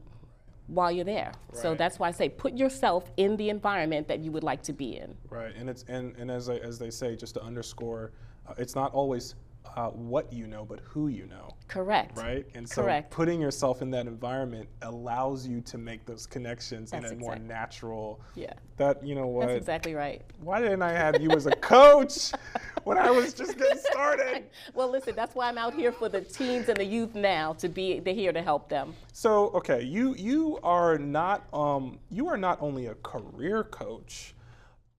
while 0.72 0.92
you're 0.92 1.06
there. 1.06 1.33
Right. 1.50 1.62
So 1.62 1.75
that's 1.75 2.00
why 2.00 2.07
I 2.07 2.12
say 2.12 2.30
put 2.30 2.57
yourself 2.57 3.12
in 3.18 3.36
the 3.36 3.50
environment 3.50 4.07
that 4.07 4.19
you 4.19 4.31
would 4.31 4.44
like 4.44 4.63
to 4.63 4.74
be 4.74 4.98
in. 4.98 5.16
Right, 5.30 5.54
and 5.56 5.69
it's 5.69 5.83
and, 5.88 6.16
and 6.16 6.31
as 6.31 6.50
I, 6.50 6.56
as 6.57 6.80
they 6.80 6.89
say, 6.89 7.16
just 7.16 7.33
to 7.36 7.44
underscore, 7.44 8.13
uh, 8.48 8.54
it's 8.57 8.75
not 8.75 8.94
always 8.94 9.36
uh, 9.75 9.90
what 9.90 10.31
you 10.34 10.48
know, 10.48 10.66
but 10.66 10.80
who 10.84 11.08
you 11.08 11.25
know. 11.28 11.50
Correct. 11.68 12.18
Right? 12.18 12.46
And 12.56 12.68
so 12.68 12.84
Correct. 12.84 13.12
putting 13.12 13.40
yourself 13.40 13.81
in 13.81 13.90
that 13.92 14.08
environment 14.08 14.68
allows 14.81 15.48
you 15.48 15.62
to 15.62 15.78
make 15.78 16.06
those 16.06 16.25
connections 16.25 16.92
That's 16.92 17.06
in 17.06 17.12
a 17.12 17.13
exactly. 17.13 17.40
more 17.40 17.48
natural. 17.48 18.22
Yeah. 18.36 18.54
That, 18.78 19.06
you 19.06 19.16
know 19.16 19.28
what? 19.28 19.48
That's 19.48 19.58
exactly 19.60 19.94
right. 19.94 20.22
Why 20.42 20.60
didn't 20.60 20.81
I 20.81 20.92
have 20.92 21.22
you 21.22 21.31
as 21.31 21.46
a 21.46 21.56
coach 21.56 22.31
when 22.84 22.98
I 22.98 23.12
was 23.12 23.34
just 23.34 23.58
getting 23.58 23.78
started? 23.92 24.44
well, 24.74 24.90
listen, 24.90 25.16
that's 25.16 25.35
why 25.35 25.47
I'm 25.47 25.57
out 25.57 25.74
here 25.74 25.92
for 25.92 26.09
the 26.09 26.21
teens 26.21 26.68
and 26.68 26.78
the 26.78 26.85
youth 26.85 27.16
now 27.16 27.54
to 27.54 27.69
be 27.69 28.00
they're 28.00 28.14
here 28.14 28.33
to 28.33 28.42
help 28.42 28.68
them. 28.68 28.94
So, 29.14 29.50
okay, 29.50 29.83
you 29.83 30.16
you 30.16 30.59
are 30.64 30.97
not 30.97 31.47
um 31.54 32.00
you 32.09 32.28
are 32.28 32.38
not 32.38 32.62
only 32.62 32.88
a 32.88 32.95
career 32.95 33.64
coach, 33.64 34.33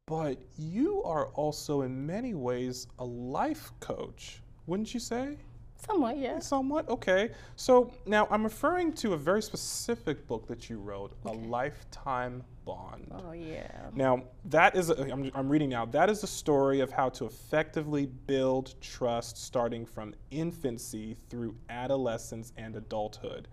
but 0.07 0.39
you 0.57 1.03
are 1.03 1.27
also 1.29 1.83
in 1.83 2.07
many 2.07 2.35
ways 2.35 2.87
a 2.99 3.05
life 3.05 3.71
coach 3.81 4.42
wouldn't 4.66 4.95
you 4.95 5.00
say? 5.00 5.37
Somewhat, 5.76 6.16
yeah. 6.16 6.38
Somewhat, 6.38 6.88
okay. 6.88 7.31
So 7.57 7.92
now 8.07 8.28
I'm 8.31 8.45
referring 8.45 8.92
to 8.95 9.14
a 9.14 9.16
very 9.16 9.42
specific 9.42 10.28
book 10.28 10.47
that 10.47 10.71
you 10.71 10.78
wrote, 10.78 11.12
okay. 11.26 11.37
A 11.37 11.49
Lifetime 11.49 12.45
Bond. 12.64 13.11
Oh, 13.11 13.33
yeah. 13.33 13.66
Now, 13.92 14.23
that 14.45 14.76
is, 14.76 14.90
a, 14.90 15.11
I'm, 15.11 15.31
I'm 15.35 15.49
reading 15.49 15.71
now, 15.71 15.85
that 15.87 16.09
is 16.09 16.23
a 16.23 16.28
story 16.28 16.78
of 16.78 16.92
how 16.92 17.09
to 17.11 17.26
effectively 17.26 18.07
build 18.07 18.81
trust 18.81 19.37
starting 19.37 19.85
from 19.85 20.14
infancy 20.31 21.16
through 21.28 21.57
adolescence 21.69 22.52
and 22.57 22.76
adulthood. 22.76 23.49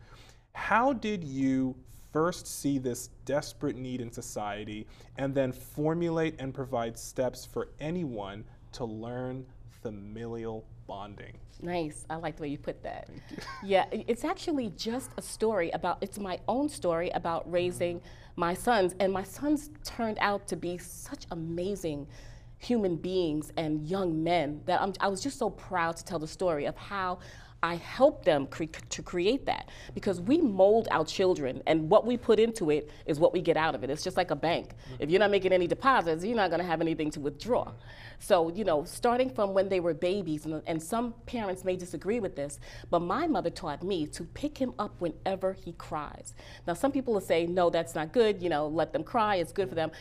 How 0.54 0.94
did 0.94 1.24
you 1.24 1.76
first 2.14 2.46
see 2.46 2.78
this 2.78 3.10
desperate 3.26 3.76
need 3.76 4.02
in 4.02 4.12
society 4.12 4.88
and 5.18 5.34
then 5.34 5.52
formulate 5.52 6.36
and 6.40 6.54
provide 6.54 6.98
steps 6.98 7.46
for 7.46 7.70
anyone 7.80 8.44
to 8.74 8.86
learn 8.86 9.46
familial 9.82 10.66
bonding. 10.88 11.38
Nice. 11.62 12.06
I 12.10 12.16
like 12.16 12.38
the 12.38 12.44
way 12.44 12.48
you 12.50 12.58
put 12.58 12.82
that. 12.84 13.10
You. 13.10 13.38
Yeah, 13.64 13.86
it's 13.92 14.24
actually 14.24 14.70
just 14.76 15.12
a 15.18 15.22
story 15.22 15.70
about, 15.72 15.98
it's 16.02 16.18
my 16.18 16.40
own 16.48 16.70
story 16.70 17.10
about 17.12 17.50
raising 17.52 17.98
mm-hmm. 17.98 18.42
my 18.42 18.54
sons. 18.54 18.96
And 19.00 19.12
my 19.12 19.24
sons 19.24 19.70
turned 19.84 20.18
out 20.20 20.48
to 20.48 20.56
be 20.56 20.78
such 20.78 21.26
amazing 21.32 22.08
human 22.60 22.96
beings 22.96 23.54
and 23.56 23.88
young 23.88 24.22
men 24.22 24.62
that 24.66 24.82
I'm, 24.82 24.94
i 25.00 25.08
was 25.08 25.22
just 25.22 25.40
so 25.40 25.50
proud 25.50 25.96
to 25.96 26.04
tell 26.04 26.20
the 26.20 26.28
story 26.28 26.66
of 26.66 26.76
how 26.76 27.20
I 27.62 27.76
help 27.76 28.24
them 28.24 28.48
cre- 28.48 28.66
to 28.90 29.02
create 29.02 29.46
that 29.46 29.70
because 29.94 30.22
we 30.22 30.38
mold 30.38 30.88
our 30.92 31.04
children, 31.04 31.62
and 31.68 31.90
what 31.90 32.06
we 32.06 32.16
put 32.16 32.40
into 32.40 32.70
it 32.70 32.90
is 33.06 33.20
what 33.20 33.34
we 33.34 33.42
get 33.42 33.58
out 33.58 33.76
of 33.76 33.84
it. 33.84 33.90
It's 33.90 34.04
just 34.04 34.16
like 34.16 34.32
a 34.32 34.36
bank. 34.36 34.72
If 35.00 35.10
you're 35.10 35.20
not 35.20 35.32
making 35.32 35.52
any 35.52 35.68
deposits, 35.68 36.24
you're 36.24 36.36
not 36.36 36.50
going 36.50 36.62
to 36.62 36.66
have 36.66 36.80
anything 36.80 37.12
to 37.12 37.20
withdraw. 37.20 37.74
So, 38.20 38.50
you 38.50 38.64
know, 38.64 38.84
starting 38.84 39.30
from 39.30 39.54
when 39.54 39.70
they 39.70 39.80
were 39.80 39.94
babies, 39.94 40.46
and, 40.46 40.62
and 40.68 40.82
some 40.82 41.14
parents 41.26 41.64
may 41.64 41.76
disagree 41.76 42.20
with 42.20 42.36
this, 42.36 42.60
but 42.90 43.02
my 43.02 43.28
mother 43.28 43.50
taught 43.50 43.84
me 43.84 44.08
to 44.08 44.24
pick 44.24 44.58
him 44.58 44.74
up 44.80 45.00
whenever 45.00 45.54
he 45.54 45.74
cries. 45.74 46.34
Now, 46.68 46.74
some 46.74 46.92
people 46.92 47.14
will 47.14 47.22
say, 47.22 47.46
no, 47.46 47.70
that's 47.70 47.96
not 47.96 48.14
good, 48.14 48.42
you 48.42 48.50
know, 48.50 48.68
let 48.68 48.94
them 48.94 49.04
cry, 49.04 49.36
it's 49.36 49.52
good 49.52 49.70
for 49.70 49.76
them. 49.76 49.92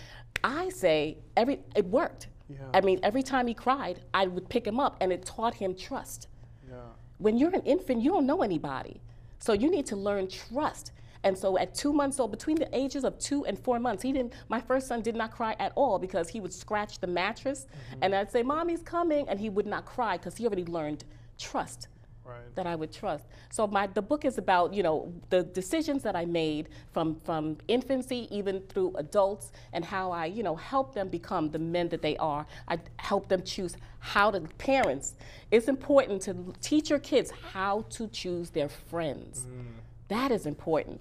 I 0.44 0.68
say, 0.68 1.18
every, 1.36 1.60
it 1.74 1.86
worked. 1.86 2.28
Yeah. 2.48 2.58
I 2.72 2.80
mean, 2.80 3.00
every 3.02 3.22
time 3.22 3.46
he 3.46 3.54
cried, 3.54 4.00
I 4.14 4.26
would 4.26 4.48
pick 4.48 4.66
him 4.66 4.80
up, 4.80 4.96
and 5.00 5.12
it 5.12 5.24
taught 5.24 5.54
him 5.54 5.74
trust. 5.74 6.28
Yeah. 6.68 6.76
When 7.18 7.36
you're 7.36 7.54
an 7.54 7.62
infant, 7.62 8.02
you 8.02 8.10
don't 8.10 8.26
know 8.26 8.42
anybody. 8.42 9.00
So 9.38 9.52
you 9.52 9.70
need 9.70 9.86
to 9.86 9.96
learn 9.96 10.28
trust. 10.28 10.92
And 11.24 11.36
so 11.36 11.58
at 11.58 11.74
two 11.74 11.92
months 11.92 12.20
old, 12.20 12.30
between 12.30 12.56
the 12.56 12.68
ages 12.76 13.04
of 13.04 13.18
two 13.18 13.44
and 13.44 13.58
four 13.58 13.78
months, 13.80 14.02
he 14.02 14.12
didn't, 14.12 14.34
my 14.48 14.60
first 14.60 14.86
son 14.86 15.02
did 15.02 15.16
not 15.16 15.32
cry 15.32 15.56
at 15.58 15.72
all 15.74 15.98
because 15.98 16.28
he 16.28 16.40
would 16.40 16.52
scratch 16.52 17.00
the 17.00 17.06
mattress 17.06 17.66
mm-hmm. 17.66 17.98
and 18.02 18.14
I'd 18.14 18.30
say, 18.30 18.42
Mommy's 18.42 18.82
coming, 18.82 19.28
and 19.28 19.38
he 19.38 19.50
would 19.50 19.66
not 19.66 19.84
cry 19.84 20.16
because 20.16 20.36
he 20.36 20.46
already 20.46 20.64
learned 20.64 21.04
trust 21.38 21.88
Right. 22.28 22.54
that 22.56 22.66
I 22.66 22.74
would 22.74 22.92
trust. 22.92 23.24
So 23.50 23.66
my 23.66 23.86
the 23.86 24.02
book 24.02 24.24
is 24.24 24.36
about 24.36 24.74
you 24.74 24.82
know 24.82 25.12
the 25.30 25.42
decisions 25.42 26.02
that 26.02 26.14
I 26.14 26.26
made 26.26 26.68
from 26.92 27.20
from 27.24 27.56
infancy 27.68 28.28
even 28.30 28.60
through 28.68 28.92
adults 28.96 29.52
and 29.72 29.84
how 29.84 30.10
I 30.10 30.26
you 30.26 30.42
know 30.42 30.54
help 30.56 30.94
them 30.94 31.08
become 31.08 31.50
the 31.50 31.58
men 31.58 31.88
that 31.88 32.02
they 32.02 32.16
are. 32.18 32.46
I 32.68 32.78
help 32.98 33.28
them 33.28 33.42
choose 33.42 33.76
how 34.00 34.30
to 34.30 34.40
parents. 34.58 35.14
It's 35.50 35.68
important 35.68 36.20
to 36.22 36.54
teach 36.60 36.90
your 36.90 36.98
kids 36.98 37.32
how 37.52 37.86
to 37.90 38.08
choose 38.08 38.50
their 38.50 38.68
friends. 38.68 39.46
That 40.08 40.30
is 40.30 40.46
important. 40.46 41.00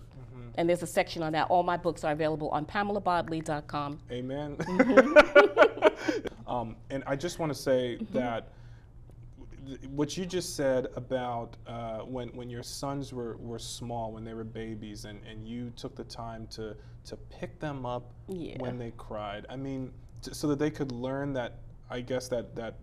And 0.55 0.67
there's 0.67 0.81
a 0.81 0.87
section 0.87 1.21
on 1.21 1.33
that. 1.33 1.47
All 1.49 1.61
my 1.61 1.77
books 1.77 2.03
are 2.03 2.11
available 2.11 2.49
on 2.49 2.65
pamelabodley.com. 2.65 3.99
Amen. 4.11 4.55
Mm-hmm. 4.57 6.47
um, 6.47 6.75
and 6.89 7.03
I 7.05 7.15
just 7.15 7.37
want 7.37 7.53
to 7.53 7.57
say 7.57 7.97
that 8.11 8.39
th- 8.39 8.51
what 9.89 10.17
you 10.17 10.25
just 10.25 10.55
said 10.55 10.87
about 10.95 11.57
uh, 11.67 11.99
when, 11.99 12.29
when 12.29 12.49
your 12.49 12.63
sons 12.63 13.13
were, 13.13 13.37
were 13.37 13.59
small, 13.59 14.11
when 14.11 14.23
they 14.23 14.33
were 14.33 14.43
babies, 14.43 15.05
and, 15.05 15.19
and 15.25 15.47
you 15.47 15.71
took 15.75 15.95
the 15.95 16.03
time 16.03 16.47
to, 16.47 16.75
to 17.05 17.15
pick 17.29 17.59
them 17.59 17.85
up 17.85 18.13
Yeah. 18.27 18.55
when 18.59 18.77
they 18.77 18.91
cried. 18.97 19.45
I 19.49 19.55
mean, 19.55 19.91
t- 20.21 20.33
so 20.33 20.47
that 20.47 20.59
they 20.59 20.71
could 20.71 20.91
learn 20.91 21.33
that, 21.33 21.59
I 21.89 22.01
guess, 22.01 22.27
that, 22.29 22.55
that, 22.55 22.75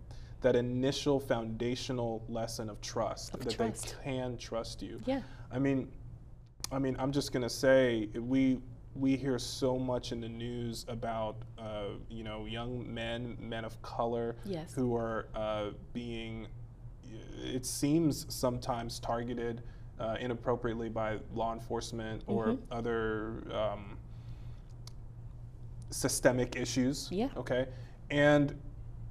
that 0.42 0.56
initial 0.56 1.18
foundational 1.20 2.22
lesson 2.28 2.68
of 2.68 2.80
trust, 2.80 3.32
that 3.32 3.50
trust. 3.50 3.96
they 4.04 4.10
can 4.10 4.36
trust 4.36 4.82
you. 4.82 5.00
Yeah. 5.06 5.22
I 5.50 5.58
mean, 5.58 5.88
I 6.72 6.78
mean, 6.78 6.96
I'm 6.98 7.12
just 7.12 7.32
gonna 7.32 7.48
say 7.50 8.08
we 8.14 8.58
we 8.94 9.16
hear 9.16 9.38
so 9.38 9.76
much 9.78 10.12
in 10.12 10.20
the 10.20 10.28
news 10.28 10.84
about 10.88 11.36
uh, 11.58 11.88
you 12.08 12.24
know 12.24 12.46
young 12.46 12.92
men, 12.92 13.36
men 13.40 13.64
of 13.64 13.80
color, 13.82 14.36
Yes. 14.44 14.72
who 14.74 14.94
are 14.96 15.28
uh, 15.34 15.70
being, 15.92 16.46
it 17.42 17.64
seems 17.66 18.26
sometimes 18.28 18.98
targeted 18.98 19.62
uh, 20.00 20.16
inappropriately 20.20 20.88
by 20.88 21.18
law 21.34 21.52
enforcement 21.52 22.22
or 22.26 22.46
Mm-hmm. 22.48 22.72
other 22.72 23.42
um, 23.52 23.96
systemic 25.90 26.56
issues. 26.56 27.08
Yeah. 27.12 27.28
Okay, 27.36 27.66
and 28.10 28.54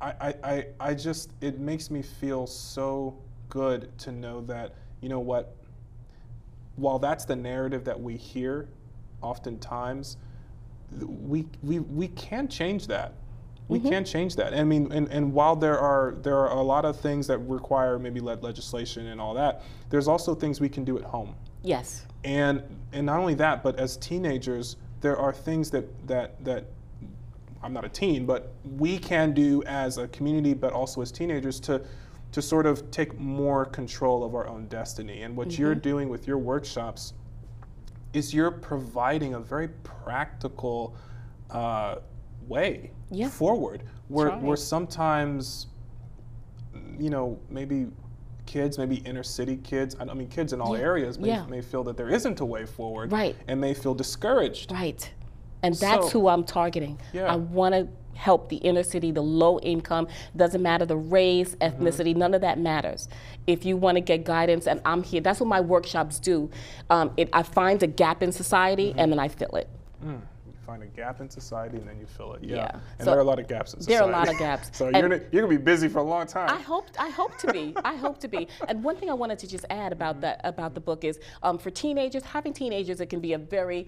I, 0.01 0.13
I, 0.19 0.35
I, 0.43 0.65
I 0.79 0.93
just 0.93 1.31
it 1.41 1.59
makes 1.59 1.89
me 1.89 2.01
feel 2.01 2.45
so 2.47 3.17
good 3.49 3.95
to 3.99 4.11
know 4.11 4.41
that 4.41 4.75
you 5.01 5.09
know 5.09 5.19
what 5.19 5.55
while 6.75 6.97
that's 6.99 7.23
the 7.25 7.35
narrative 7.35 7.83
that 7.85 7.99
we 7.99 8.17
hear 8.17 8.67
oftentimes 9.21 10.17
we 10.99 11.45
we, 11.61 11.79
we 11.79 12.07
can 12.09 12.47
change 12.47 12.87
that 12.87 13.13
we 13.73 13.89
can 13.89 14.05
change 14.05 14.35
that 14.35 14.53
i 14.53 14.63
mean 14.63 14.91
and, 14.91 15.07
and 15.09 15.33
while 15.33 15.55
there 15.55 15.79
are 15.79 16.15
there 16.21 16.37
are 16.37 16.57
a 16.57 16.61
lot 16.61 16.85
of 16.85 16.99
things 16.99 17.27
that 17.27 17.37
require 17.39 17.99
maybe 17.99 18.19
le- 18.19 18.35
legislation 18.41 19.07
and 19.07 19.19
all 19.19 19.33
that 19.33 19.61
there's 19.89 20.07
also 20.07 20.33
things 20.35 20.59
we 20.61 20.69
can 20.69 20.83
do 20.83 20.97
at 20.97 21.03
home 21.03 21.35
Yes. 21.63 22.05
and 22.23 22.61
and 22.91 23.05
not 23.05 23.19
only 23.19 23.33
that 23.35 23.63
but 23.63 23.79
as 23.79 23.97
teenagers 23.97 24.77
there 25.01 25.17
are 25.17 25.33
things 25.33 25.69
that 25.71 25.85
that 26.07 26.43
that 26.45 26.65
I'm 27.65 27.71
not 27.71 27.85
a 27.85 27.89
teen, 27.89 28.25
but 28.25 28.51
we 28.77 28.97
can 28.97 29.33
do 29.33 29.63
as 29.63 29.97
a 29.97 30.09
community, 30.09 30.53
but 30.53 30.73
also 30.73 31.01
as 31.01 31.13
teenagers 31.13 31.61
to 31.61 31.81
to 32.33 32.41
sort 32.41 32.65
of 32.65 32.91
take 32.91 33.17
more 33.17 33.63
control 33.63 34.23
of 34.25 34.35
our 34.35 34.47
own 34.47 34.67
destiny. 34.67 35.21
And 35.21 35.33
what 35.37 35.57
you're 35.57 35.73
doing 35.75 36.09
with 36.09 36.27
your 36.27 36.37
workshops 36.39 37.13
is 38.11 38.33
you're 38.33 38.51
providing 38.51 39.35
a 39.35 39.39
very 39.39 39.69
practical 39.69 40.93
uh, 41.51 41.97
way 42.47 42.91
Yeah. 43.11 43.29
forward, 43.29 43.83
where 44.07 44.29
Trying. 44.29 44.43
where 44.43 44.57
sometimes 44.57 45.67
you 46.99 47.09
know 47.09 47.39
maybe 47.49 47.87
kids, 48.45 48.77
maybe 48.77 48.97
inner 48.97 49.23
city 49.23 49.57
kids. 49.57 49.95
I 49.99 50.05
mean, 50.13 50.27
kids 50.27 50.53
in 50.53 50.61
all 50.61 50.77
Yeah. 50.77 50.83
areas 50.83 51.17
may, 51.17 51.29
Yeah. 51.29 51.45
may 51.47 51.61
feel 51.61 51.83
that 51.85 51.95
there 51.97 52.09
isn't 52.09 52.39
a 52.41 52.45
way 52.45 52.65
forward, 52.65 53.11
Right. 53.11 53.35
and 53.47 53.59
may 53.59 53.73
feel 53.73 53.93
discouraged. 53.95 54.71
Right. 54.71 55.09
And 55.63 55.73
that's 55.75 56.11
So- 56.11 56.19
who 56.19 56.27
I'm 56.27 56.43
targeting. 56.43 56.99
Yeah. 57.13 57.31
I 57.31 57.37
want 57.37 57.73
to 57.73 57.87
help 58.15 58.49
the 58.49 58.57
inner 58.57 58.83
city, 58.83 59.11
the 59.11 59.23
low 59.23 59.59
income, 59.61 60.07
doesn't 60.35 60.61
matter 60.61 60.85
the 60.85 60.97
race, 60.97 61.55
Mm-hmm. 61.55 61.83
ethnicity, 61.83 62.15
none 62.15 62.33
of 62.33 62.41
that 62.41 62.59
matters. 62.59 63.07
If 63.47 63.65
you 63.65 63.77
want 63.77 63.95
to 63.95 64.01
get 64.01 64.23
guidance, 64.25 64.67
and 64.67 64.81
I'm 64.85 65.03
here, 65.03 65.21
that's 65.21 65.39
what 65.39 65.47
my 65.47 65.61
workshops 65.61 66.19
do. 66.19 66.49
Um, 66.89 67.11
it, 67.17 67.29
I 67.33 67.43
find 67.43 67.81
a 67.81 67.87
gap 67.87 68.21
in 68.21 68.31
society 68.33 68.89
Mm-hmm. 68.89 68.99
and 68.99 69.11
then 69.13 69.19
I 69.19 69.29
fill 69.29 69.55
it. 69.55 69.69
You 70.05 70.19
find 70.65 70.81
a 70.83 70.87
gap 70.87 71.21
in 71.21 71.29
society 71.29 71.77
and 71.77 71.87
then 71.87 71.99
you 71.99 72.05
fill 72.05 72.33
it. 72.33 72.43
Yeah. 72.43 72.55
Yeah. 72.55 72.71
And 72.73 72.81
So- 72.99 73.05
there 73.05 73.17
are 73.17 73.21
a 73.21 73.23
lot 73.25 73.39
of 73.39 73.47
gaps 73.47 73.73
in 73.73 73.81
society. 73.81 73.93
There 73.97 74.03
are 74.03 74.09
a 74.09 74.11
lot 74.11 74.29
of 74.29 74.37
gaps. 74.37 74.69
so 74.77 74.87
And- 74.87 74.95
you're 74.97 75.09
gonna, 75.09 75.21
you're 75.31 75.41
gonna 75.43 75.57
be 75.57 75.63
busy 75.63 75.87
for 75.87 75.99
a 75.99 76.03
long 76.03 76.25
time. 76.25 76.49
I 76.49 76.61
hope 76.61 76.87
I 76.99 77.09
hope 77.09 77.37
to 77.39 77.51
be. 77.51 77.75
I 77.83 77.95
hope 77.95 78.19
to 78.19 78.27
be. 78.27 78.47
And 78.67 78.83
one 78.83 78.95
thing 78.95 79.09
I 79.09 79.13
wanted 79.13 79.39
to 79.39 79.47
just 79.47 79.65
add 79.69 79.91
about 79.91 80.21
that 80.21 80.41
about 80.43 80.73
the 80.73 80.81
book 80.81 81.03
is 81.03 81.19
um, 81.43 81.57
for 81.57 81.69
teenagers, 81.69 82.23
having 82.23 82.53
teenagers, 82.53 83.01
it 83.01 83.07
can 83.09 83.19
be 83.19 83.33
a 83.33 83.37
very 83.37 83.87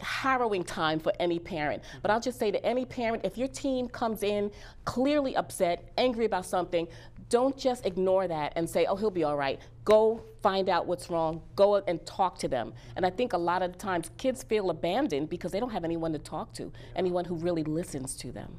harrowing 0.00 0.64
time 0.64 0.98
for 0.98 1.12
any 1.20 1.38
parent. 1.38 1.82
But 2.02 2.10
I'll 2.10 2.20
just 2.20 2.38
say 2.38 2.50
to 2.50 2.64
any 2.66 2.84
parent, 2.84 3.24
if 3.24 3.38
your 3.38 3.46
teen 3.48 3.88
comes 3.88 4.22
in 4.22 4.50
clearly 4.84 5.36
upset, 5.36 5.92
angry 5.96 6.24
about 6.24 6.44
something, 6.44 6.88
don't 7.32 7.56
just 7.56 7.86
ignore 7.86 8.28
that 8.28 8.52
and 8.56 8.68
say, 8.68 8.84
"Oh, 8.84 8.94
he'll 8.94 9.10
be 9.10 9.24
all 9.24 9.38
right." 9.38 9.58
Go 9.86 10.22
find 10.42 10.68
out 10.68 10.86
what's 10.86 11.08
wrong. 11.08 11.40
Go 11.56 11.76
and 11.76 12.04
talk 12.04 12.38
to 12.40 12.48
them. 12.48 12.74
And 12.94 13.06
I 13.06 13.10
think 13.10 13.32
a 13.32 13.38
lot 13.38 13.62
of 13.62 13.78
times 13.78 14.10
kids 14.18 14.42
feel 14.42 14.68
abandoned 14.68 15.30
because 15.30 15.50
they 15.50 15.58
don't 15.58 15.70
have 15.70 15.82
anyone 15.82 16.12
to 16.12 16.18
talk 16.18 16.52
to, 16.54 16.70
anyone 16.94 17.24
who 17.24 17.36
really 17.36 17.64
listens 17.64 18.14
to 18.16 18.32
them. 18.32 18.58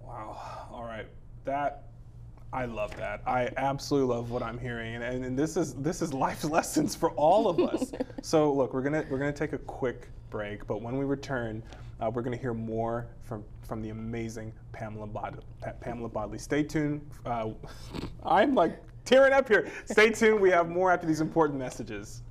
Wow. 0.00 0.68
All 0.72 0.84
right. 0.84 1.06
That 1.44 1.84
I 2.54 2.64
love 2.64 2.96
that. 2.96 3.20
I 3.26 3.50
absolutely 3.58 4.14
love 4.14 4.30
what 4.30 4.42
I'm 4.42 4.58
hearing, 4.58 4.94
and, 4.94 5.04
and, 5.04 5.22
and 5.22 5.38
this 5.38 5.58
is 5.58 5.74
this 5.74 6.00
is 6.00 6.14
life 6.14 6.44
lessons 6.56 6.94
for 6.94 7.10
all 7.12 7.48
of 7.48 7.60
us. 7.60 7.92
so 8.22 8.50
look, 8.50 8.72
we're 8.72 8.82
gonna 8.82 9.04
we're 9.10 9.18
gonna 9.18 9.30
take 9.30 9.52
a 9.52 9.58
quick 9.58 10.08
break, 10.30 10.66
but 10.66 10.80
when 10.80 10.96
we 10.96 11.04
return, 11.04 11.62
uh, 12.02 12.10
we're 12.10 12.22
gonna 12.22 12.36
hear 12.36 12.54
more 12.54 13.06
from 13.22 13.44
from 13.66 13.80
the 13.80 13.90
amazing 13.90 14.52
Pamela 14.72 15.06
Bod- 15.06 15.44
Pa- 15.60 15.72
Pamela 15.80 16.08
Bodley. 16.08 16.38
Stay 16.38 16.64
tuned. 16.64 17.08
Uh, 17.24 17.50
I'm 18.24 18.54
like 18.54 18.82
tearing 19.04 19.32
up 19.32 19.46
here. 19.46 19.70
Stay 19.84 20.10
tuned. 20.10 20.40
We 20.40 20.50
have 20.50 20.68
more 20.68 20.90
after 20.90 21.06
these 21.06 21.20
important 21.20 21.58
messages. 21.60 22.22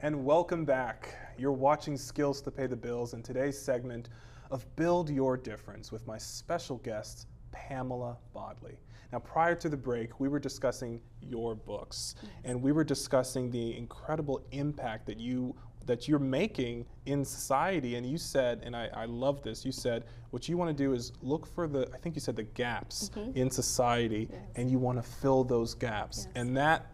And 0.00 0.24
welcome 0.24 0.64
back. 0.64 1.14
You're 1.38 1.52
watching 1.52 1.96
Skills 1.96 2.40
to 2.42 2.50
Pay 2.50 2.66
the 2.66 2.76
Bills 2.76 3.12
in 3.12 3.22
today's 3.22 3.60
segment 3.60 4.08
of 4.50 4.64
Build 4.76 5.10
Your 5.10 5.36
Difference 5.36 5.92
with 5.92 6.06
my 6.06 6.16
special 6.16 6.78
guest, 6.78 7.26
Pamela 7.52 8.16
Bodley. 8.32 8.78
Now, 9.14 9.20
prior 9.20 9.54
to 9.54 9.68
the 9.68 9.76
break, 9.76 10.18
we 10.18 10.26
were 10.26 10.40
discussing 10.40 11.00
your 11.20 11.54
books, 11.54 12.16
and 12.42 12.60
we 12.60 12.72
were 12.72 12.82
discussing 12.82 13.48
the 13.48 13.76
incredible 13.76 14.44
impact 14.50 15.06
that 15.06 15.20
you 15.20 15.54
that 15.86 16.08
you're 16.08 16.18
making 16.18 16.86
in 17.06 17.24
society. 17.24 17.96
And 17.96 18.06
you 18.06 18.18
said, 18.18 18.62
and 18.64 18.74
I, 18.74 18.88
I 18.94 19.04
love 19.04 19.42
this, 19.42 19.64
you 19.64 19.72
said 19.72 20.04
what 20.30 20.48
you 20.48 20.56
want 20.56 20.76
to 20.76 20.84
do 20.84 20.94
is 20.94 21.12
look 21.22 21.46
for 21.46 21.68
the, 21.68 21.88
I 21.94 21.98
think 21.98 22.16
you 22.16 22.20
said 22.20 22.34
the 22.34 22.42
gaps 22.42 23.10
in 23.36 23.50
society, 23.50 24.28
and 24.56 24.68
you 24.68 24.80
want 24.80 24.98
to 24.98 25.08
fill 25.08 25.44
those 25.44 25.74
gaps. 25.74 26.26
And 26.34 26.56
that 26.56 26.86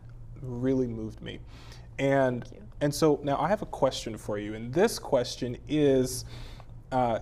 really 0.42 0.86
moved 0.86 1.22
me. 1.22 1.38
And 1.98 2.44
and 2.82 2.94
so 2.94 3.20
now 3.22 3.38
I 3.38 3.48
have 3.48 3.62
a 3.62 3.66
question 3.66 4.16
for 4.16 4.38
you, 4.38 4.54
and 4.54 4.72
this 4.72 4.98
question 4.98 5.56
is. 5.68 6.24
Uh, 6.92 7.20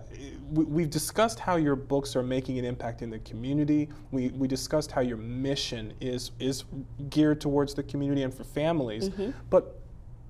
we, 0.51 0.65
we've 0.65 0.89
discussed 0.89 1.39
how 1.39 1.57
your 1.57 1.77
books 1.77 2.17
are 2.17 2.23
making 2.23 2.59
an 2.59 2.65
impact 2.65 3.03
in 3.03 3.11
the 3.11 3.19
community. 3.19 3.87
We, 4.13 4.29
we 4.29 4.49
discussed 4.49 4.91
how 4.91 5.03
your 5.03 5.19
mission 5.19 5.93
is 6.01 6.31
is 6.41 6.65
geared 7.11 7.39
towards 7.39 7.75
the 7.75 7.83
community 7.83 8.23
and 8.23 8.33
for 8.33 8.45
families. 8.45 9.11
But 9.51 9.79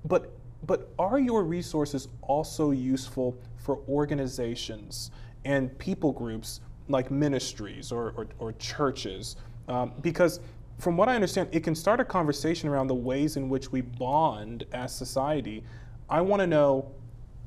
but 0.03 0.33
but 0.63 0.91
are 0.99 1.19
your 1.19 1.43
resources 1.43 2.07
also 2.21 2.71
useful 2.71 3.37
for 3.57 3.79
organizations 3.87 5.11
and 5.45 5.77
people 5.79 6.11
groups 6.11 6.61
like 6.87 7.11
ministries 7.11 7.91
or, 7.91 8.13
or, 8.17 8.27
or 8.39 8.53
churches 8.53 9.35
Um, 9.69 9.93
because 10.01 10.39
from 10.79 10.97
what 10.97 11.07
I 11.09 11.15
understand, 11.15 11.49
it 11.51 11.63
can 11.63 11.75
start 11.75 11.99
a 11.99 12.05
conversation 12.05 12.69
around 12.69 12.87
the 12.87 12.95
ways 12.95 13.37
in 13.37 13.49
which 13.49 13.71
we 13.71 13.81
bond 13.81 14.65
as 14.73 14.95
society. 14.95 15.63
I 16.09 16.21
want 16.21 16.41
to 16.41 16.47
know 16.47 16.91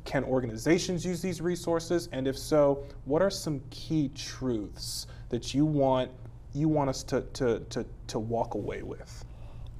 can 0.04 0.24
organizations 0.24 1.04
use 1.04 1.22
these 1.22 1.40
resources? 1.40 2.08
And 2.12 2.26
if 2.26 2.36
so, 2.36 2.84
what 3.04 3.22
are 3.22 3.30
some 3.30 3.60
key 3.70 4.10
truths 4.14 5.06
that 5.28 5.54
you 5.54 5.64
want 5.64 6.10
you 6.54 6.68
want 6.68 6.90
us 6.90 7.02
to, 7.02 7.22
to, 7.32 7.60
to, 7.70 7.86
to 8.08 8.18
walk 8.18 8.54
away 8.54 8.82
with? 8.82 9.24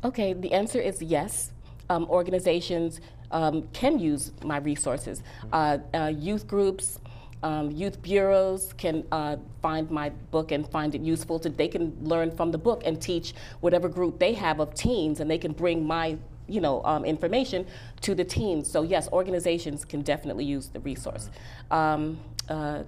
Okay, 0.04 0.32
the 0.32 0.52
answer 0.52 0.80
is 0.80 1.02
yes. 1.02 1.52
Um, 1.90 2.06
organizations 2.08 3.00
um, 3.32 3.68
can 3.72 3.98
use 3.98 4.32
my 4.44 4.58
resources. 4.58 5.22
Uh, 5.52 5.78
uh, 5.94 6.12
youth 6.16 6.46
groups, 6.46 6.98
um, 7.42 7.70
youth 7.70 8.00
bureaus 8.02 8.72
can 8.74 9.04
uh, 9.10 9.36
find 9.60 9.90
my 9.90 10.10
book 10.30 10.52
and 10.52 10.68
find 10.68 10.94
it 10.94 11.00
useful. 11.00 11.38
To, 11.40 11.48
they 11.48 11.68
can 11.68 11.96
learn 12.02 12.30
from 12.30 12.52
the 12.52 12.58
book 12.58 12.82
and 12.84 13.00
teach 13.00 13.34
whatever 13.60 13.88
group 13.88 14.18
they 14.18 14.32
have 14.34 14.60
of 14.60 14.74
teens, 14.74 15.20
and 15.20 15.30
they 15.30 15.38
can 15.38 15.52
bring 15.52 15.86
my 15.86 16.18
you 16.48 16.60
know, 16.60 16.82
um, 16.84 17.04
information 17.04 17.66
to 18.02 18.14
the 18.14 18.24
teens. 18.24 18.70
So 18.70 18.82
yes, 18.82 19.08
organizations 19.12 19.84
can 19.84 20.02
definitely 20.02 20.44
use 20.44 20.68
the 20.68 20.80
resource. 20.80 21.30
Um, 21.70 22.18
uh, 22.48 22.82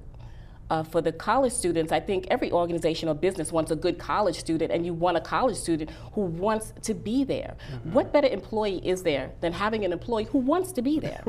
uh, 0.71 0.83
for 0.83 1.01
the 1.01 1.13
college 1.13 1.53
students, 1.53 1.93
I 1.93 2.01
think 2.01 2.27
every 2.31 2.51
organization 2.51 3.09
or 3.09 3.15
business 3.15 3.53
wants 3.53 3.71
a 3.71 3.77
good 3.77 3.99
college 3.99 4.39
student, 4.39 4.73
and 4.73 4.85
you 4.85 4.95
want 4.95 5.17
a 5.17 5.21
college 5.21 5.57
student 5.57 5.91
who 6.13 6.23
wants 6.23 6.73
to 6.83 6.95
be 6.95 7.25
there. 7.25 7.57
Mm-hmm. 7.71 7.93
What 7.93 8.13
better 8.13 8.29
employee 8.29 8.81
is 8.87 9.03
there 9.03 9.33
than 9.41 9.53
having 9.53 9.85
an 9.85 9.93
employee 9.93 10.25
who 10.25 10.39
wants 10.39 10.73
to 10.73 10.83
be 10.83 10.99
there? 10.99 11.23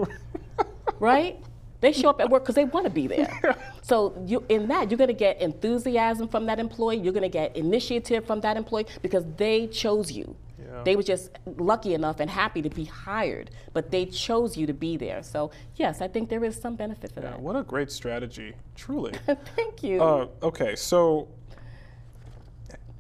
right? 1.00 1.40
They 1.82 1.92
show 1.92 2.10
up 2.10 2.22
at 2.22 2.30
work 2.30 2.44
because 2.44 2.56
they 2.56 2.66
want 2.66 2.86
to 2.86 2.90
be 2.90 3.08
there. 3.08 3.56
so 3.82 4.20
you, 4.26 4.44
in 4.50 4.68
that, 4.70 4.90
you're 4.90 4.98
going 4.98 5.10
to 5.10 5.14
get 5.14 5.42
enthusiasm 5.42 6.28
from 6.28 6.46
that 6.48 6.60
employee. 6.60 6.98
You're 6.98 7.14
going 7.14 7.24
to 7.24 7.30
get 7.30 7.56
initiative 7.56 8.26
from 8.26 8.42
that 8.42 8.58
employee 8.58 8.88
because 9.02 9.24
they 9.38 9.68
chose 9.68 10.12
you. 10.12 10.36
They 10.84 10.96
were 10.96 11.04
just 11.04 11.32
lucky 11.58 11.94
enough 11.94 12.20
and 12.20 12.30
happy 12.30 12.62
to 12.62 12.70
be 12.70 12.86
hired, 12.86 13.52
but 13.74 13.92
they 13.92 14.06
chose 14.06 14.58
you 14.58 14.68
to 14.68 14.74
be 14.74 14.98
there. 14.98 15.24
So 15.24 15.52
yes, 15.76 16.02
I 16.02 16.08
think 16.08 16.30
there 16.30 16.44
is 16.44 16.56
some 16.56 16.76
benefit 16.76 17.12
for 17.12 17.22
yeah, 17.22 17.32
that. 17.32 17.42
What 17.42 17.56
a 17.56 17.64
great 17.64 17.92
strategy, 17.92 18.54
truly. 18.76 19.14
Thank 19.56 19.84
you. 19.84 20.02
Uh, 20.02 20.28
okay, 20.44 20.76
so 20.76 21.28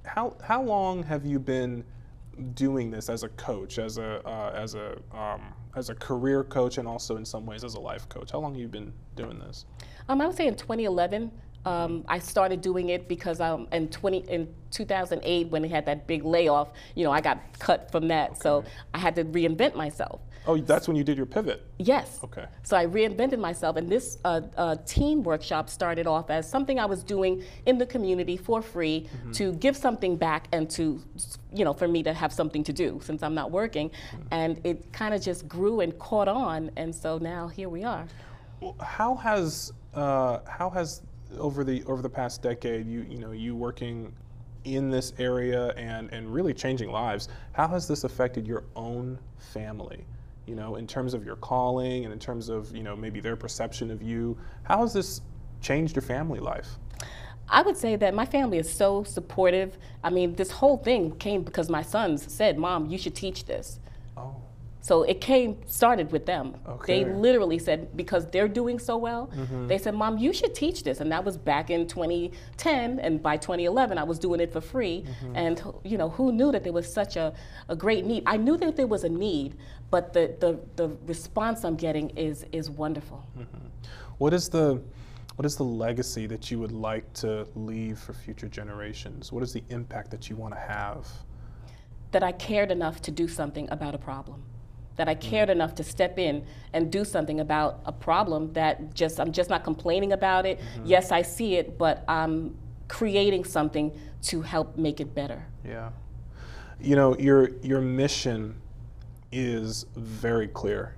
how 0.03 0.35
how 0.43 0.61
long 0.61 1.03
have 1.03 1.25
you 1.25 1.39
been 1.39 1.83
doing 2.53 2.91
this 2.91 3.09
as 3.09 3.23
a 3.23 3.29
coach, 3.29 3.79
as 3.79 3.97
a 3.97 4.25
uh, 4.27 4.51
as 4.55 4.75
a 4.75 4.97
um, 5.11 5.53
as 5.75 5.89
a 5.89 5.95
career 5.95 6.43
coach, 6.43 6.77
and 6.77 6.87
also 6.87 7.17
in 7.17 7.25
some 7.25 7.45
ways 7.45 7.63
as 7.63 7.75
a 7.75 7.79
life 7.79 8.07
coach? 8.09 8.31
How 8.31 8.39
long 8.39 8.53
have 8.53 8.61
you 8.61 8.67
been 8.67 8.93
doing 9.15 9.39
this? 9.39 9.65
Um, 10.07 10.21
I 10.21 10.27
would 10.27 10.35
say 10.35 10.47
in 10.47 10.55
2011. 10.55 11.31
Um, 11.65 12.05
I 12.07 12.19
started 12.19 12.61
doing 12.61 12.89
it 12.89 13.07
because 13.07 13.39
um, 13.39 13.67
in 13.71 13.89
20 13.89 14.19
in 14.29 14.53
2008 14.71 15.49
when 15.49 15.61
they 15.61 15.67
had 15.67 15.85
that 15.85 16.07
big 16.07 16.23
layoff, 16.23 16.69
you 16.95 17.03
know, 17.03 17.11
I 17.11 17.21
got 17.21 17.39
cut 17.59 17.91
from 17.91 18.07
that, 18.09 18.31
okay. 18.31 18.39
so 18.41 18.63
I 18.93 18.99
had 18.99 19.15
to 19.15 19.25
reinvent 19.25 19.75
myself. 19.75 20.21
Oh, 20.47 20.57
that's 20.57 20.87
when 20.87 20.95
you 20.95 21.03
did 21.03 21.17
your 21.17 21.25
pivot. 21.25 21.65
Yes. 21.79 22.19
Okay. 22.23 22.45
So 22.63 22.77
I 22.77 22.85
reinvented 22.85 23.39
myself, 23.39 23.77
and 23.77 23.89
this 23.89 24.19
uh, 24.23 24.41
uh, 24.57 24.75
team 24.85 25.23
workshop 25.23 25.69
started 25.69 26.05
off 26.05 26.29
as 26.29 26.47
something 26.47 26.79
I 26.79 26.85
was 26.85 27.03
doing 27.03 27.43
in 27.65 27.77
the 27.77 27.85
community 27.85 28.37
for 28.37 28.61
free 28.61 29.07
mm-hmm. 29.07 29.31
to 29.31 29.53
give 29.53 29.75
something 29.75 30.15
back 30.15 30.47
and 30.51 30.69
to, 30.71 31.01
you 31.51 31.65
know, 31.65 31.73
for 31.73 31.87
me 31.87 32.03
to 32.03 32.13
have 32.13 32.31
something 32.31 32.63
to 32.63 32.73
do 32.73 32.99
since 33.03 33.23
I'm 33.23 33.33
not 33.33 33.49
working, 33.49 33.89
mm-hmm. 33.89 34.27
and 34.31 34.61
it 34.63 34.91
kind 34.93 35.13
of 35.13 35.21
just 35.21 35.47
grew 35.47 35.79
and 35.79 35.97
caught 35.97 36.27
on, 36.27 36.69
and 36.75 36.93
so 36.93 37.17
now 37.17 37.47
here 37.47 37.69
we 37.69 37.83
are. 37.83 38.05
Well, 38.61 38.75
how 38.79 39.15
has 39.15 39.73
uh, 39.95 40.39
how 40.47 40.69
has 40.69 41.01
over 41.37 41.63
the 41.63 41.83
over 41.85 42.01
the 42.01 42.09
past 42.09 42.41
decade, 42.41 42.87
you 42.87 43.05
you 43.09 43.17
know 43.17 43.31
you 43.31 43.55
working 43.55 44.13
in 44.63 44.89
this 44.89 45.13
area 45.19 45.69
and 45.71 46.11
and 46.11 46.33
really 46.33 46.53
changing 46.53 46.91
lives. 46.91 47.29
How 47.53 47.67
has 47.67 47.87
this 47.87 48.03
affected 48.03 48.47
your 48.47 48.65
own 48.75 49.19
family? 49.37 50.05
You 50.45 50.55
know, 50.55 50.75
in 50.75 50.85
terms 50.85 51.13
of 51.13 51.25
your 51.25 51.37
calling 51.37 52.03
and 52.03 52.13
in 52.13 52.19
terms 52.19 52.49
of 52.49 52.75
you 52.75 52.83
know 52.83 52.95
maybe 52.95 53.19
their 53.19 53.35
perception 53.35 53.91
of 53.91 54.01
you. 54.01 54.37
How 54.63 54.79
has 54.79 54.93
this 54.93 55.21
changed 55.61 55.95
your 55.95 56.03
family 56.03 56.39
life? 56.39 56.67
I 57.47 57.61
would 57.61 57.77
say 57.77 57.95
that 57.97 58.15
my 58.15 58.25
family 58.25 58.57
is 58.57 58.71
so 58.71 59.03
supportive. 59.03 59.77
I 60.03 60.09
mean, 60.09 60.33
this 60.35 60.49
whole 60.49 60.77
thing 60.77 61.15
came 61.17 61.43
because 61.43 61.69
my 61.69 61.83
sons 61.83 62.31
said, 62.31 62.57
"Mom, 62.57 62.87
you 62.87 62.97
should 62.97 63.15
teach 63.15 63.45
this." 63.45 63.79
Oh. 64.17 64.35
So 64.85 65.01
it 65.01 65.19
came 65.19 65.57
started 65.65 66.11
with 66.11 66.27
them. 66.27 66.53
Okay. 66.67 67.03
They 67.03 67.11
literally 67.11 67.57
said 67.57 67.97
because 67.97 68.27
they're 68.27 68.47
doing 68.47 68.77
so 68.77 68.97
well, 68.97 69.31
mm-hmm. 69.35 69.65
they 69.65 69.79
said, 69.79 69.95
"Mom, 69.95 70.19
you 70.19 70.31
should 70.31 70.53
teach 70.53 70.83
this." 70.83 70.99
And 70.99 71.11
that 71.11 71.25
was 71.25 71.37
back 71.37 71.71
in 71.71 71.87
2010, 71.87 72.99
and 72.99 73.23
by 73.23 73.35
2011, 73.35 73.97
I 73.97 74.03
was 74.03 74.19
doing 74.19 74.39
it 74.39 74.53
for 74.53 74.61
free. 74.61 75.03
Mm-hmm. 75.03 75.35
And 75.35 75.63
you 75.83 75.97
know, 75.97 76.09
who 76.09 76.31
knew 76.31 76.51
that 76.51 76.63
there 76.63 76.71
was 76.71 76.87
such 76.93 77.15
a, 77.15 77.33
a 77.67 77.75
great 77.75 78.05
need? 78.05 78.21
I 78.27 78.37
knew 78.37 78.57
that 78.57 78.75
there 78.75 78.85
was 78.85 79.05
a 79.05 79.09
need, 79.09 79.57
but 79.89 80.13
the 80.13 80.35
the, 80.39 80.59
the 80.75 80.95
response 81.07 81.65
I'm 81.65 81.77
getting 81.77 82.11
is 82.11 82.45
is 82.51 82.69
wonderful. 82.69 83.25
Mm-hmm. 83.39 83.67
What 84.19 84.35
is 84.35 84.49
the 84.49 84.83
what 85.35 85.47
is 85.47 85.55
the 85.55 85.63
legacy 85.63 86.27
that 86.27 86.51
you 86.51 86.59
would 86.59 86.71
like 86.71 87.11
to 87.13 87.47
leave 87.55 87.97
for 87.97 88.13
future 88.13 88.47
generations? 88.47 89.31
What 89.31 89.41
is 89.41 89.51
the 89.51 89.63
impact 89.69 90.11
that 90.11 90.29
you 90.29 90.35
want 90.35 90.53
to 90.53 90.59
have? 90.59 91.07
That 92.11 92.21
I 92.21 92.33
cared 92.33 92.69
enough 92.69 93.01
to 93.01 93.09
do 93.09 93.27
something 93.27 93.67
about 93.71 93.95
a 93.95 93.97
problem 93.97 94.43
that 94.95 95.09
I 95.09 95.15
cared 95.15 95.49
enough 95.49 95.75
to 95.75 95.83
step 95.83 96.17
in 96.17 96.45
and 96.73 96.91
do 96.91 97.03
something 97.03 97.39
about 97.39 97.81
a 97.85 97.91
problem 97.91 98.53
that 98.53 98.93
just 98.93 99.19
I'm 99.19 99.31
just 99.31 99.49
not 99.49 99.63
complaining 99.63 100.13
about 100.13 100.45
it. 100.45 100.59
Mm-hmm. 100.59 100.85
Yes, 100.85 101.11
I 101.11 101.21
see 101.21 101.55
it, 101.55 101.77
but 101.77 102.03
I'm 102.07 102.55
creating 102.87 103.43
something 103.43 103.97
to 104.23 104.41
help 104.41 104.77
make 104.77 104.99
it 104.99 105.13
better. 105.13 105.45
Yeah. 105.65 105.89
You 106.79 106.95
know, 106.95 107.17
your 107.17 107.51
your 107.61 107.81
mission 107.81 108.55
is 109.31 109.85
very 109.95 110.47
clear. 110.47 110.95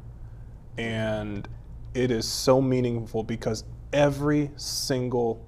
And 0.77 1.47
it 1.95 2.11
is 2.11 2.27
so 2.27 2.61
meaningful 2.61 3.23
because 3.23 3.63
every 3.93 4.51
single 4.57 5.43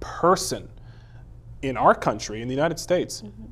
person 0.00 0.68
in 1.62 1.76
our 1.78 1.94
country, 1.94 2.42
in 2.42 2.48
the 2.48 2.54
United 2.54 2.78
States, 2.78 3.22
mm-hmm 3.22 3.44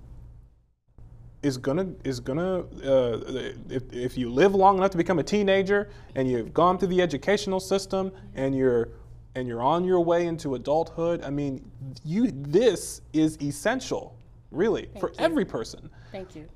is 1.46 1.56
gonna 1.56 1.86
is 2.04 2.18
gonna 2.18 2.64
uh, 2.84 3.52
if, 3.70 3.92
if 3.92 4.18
you 4.18 4.28
live 4.28 4.54
long 4.54 4.78
enough 4.78 4.90
to 4.90 4.96
become 4.96 5.18
a 5.20 5.22
teenager 5.22 5.88
and 6.16 6.28
you've 6.28 6.52
gone 6.52 6.76
through 6.76 6.88
the 6.88 7.00
educational 7.00 7.60
system 7.60 8.10
and 8.34 8.56
you're 8.56 8.88
and 9.36 9.46
you're 9.46 9.62
on 9.62 9.84
your 9.84 10.00
way 10.00 10.26
into 10.26 10.56
adulthood 10.56 11.22
i 11.22 11.30
mean 11.30 11.70
you 12.04 12.30
this 12.32 13.00
is 13.12 13.38
essential 13.40 14.16
really 14.50 14.86
Thank 14.86 14.98
for 15.00 15.08
you. 15.10 15.16
every 15.18 15.44
person 15.44 15.88
Thank 16.12 16.34
you. 16.34 16.46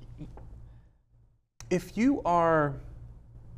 If 1.69 1.95
you 1.95 2.21
are 2.25 2.73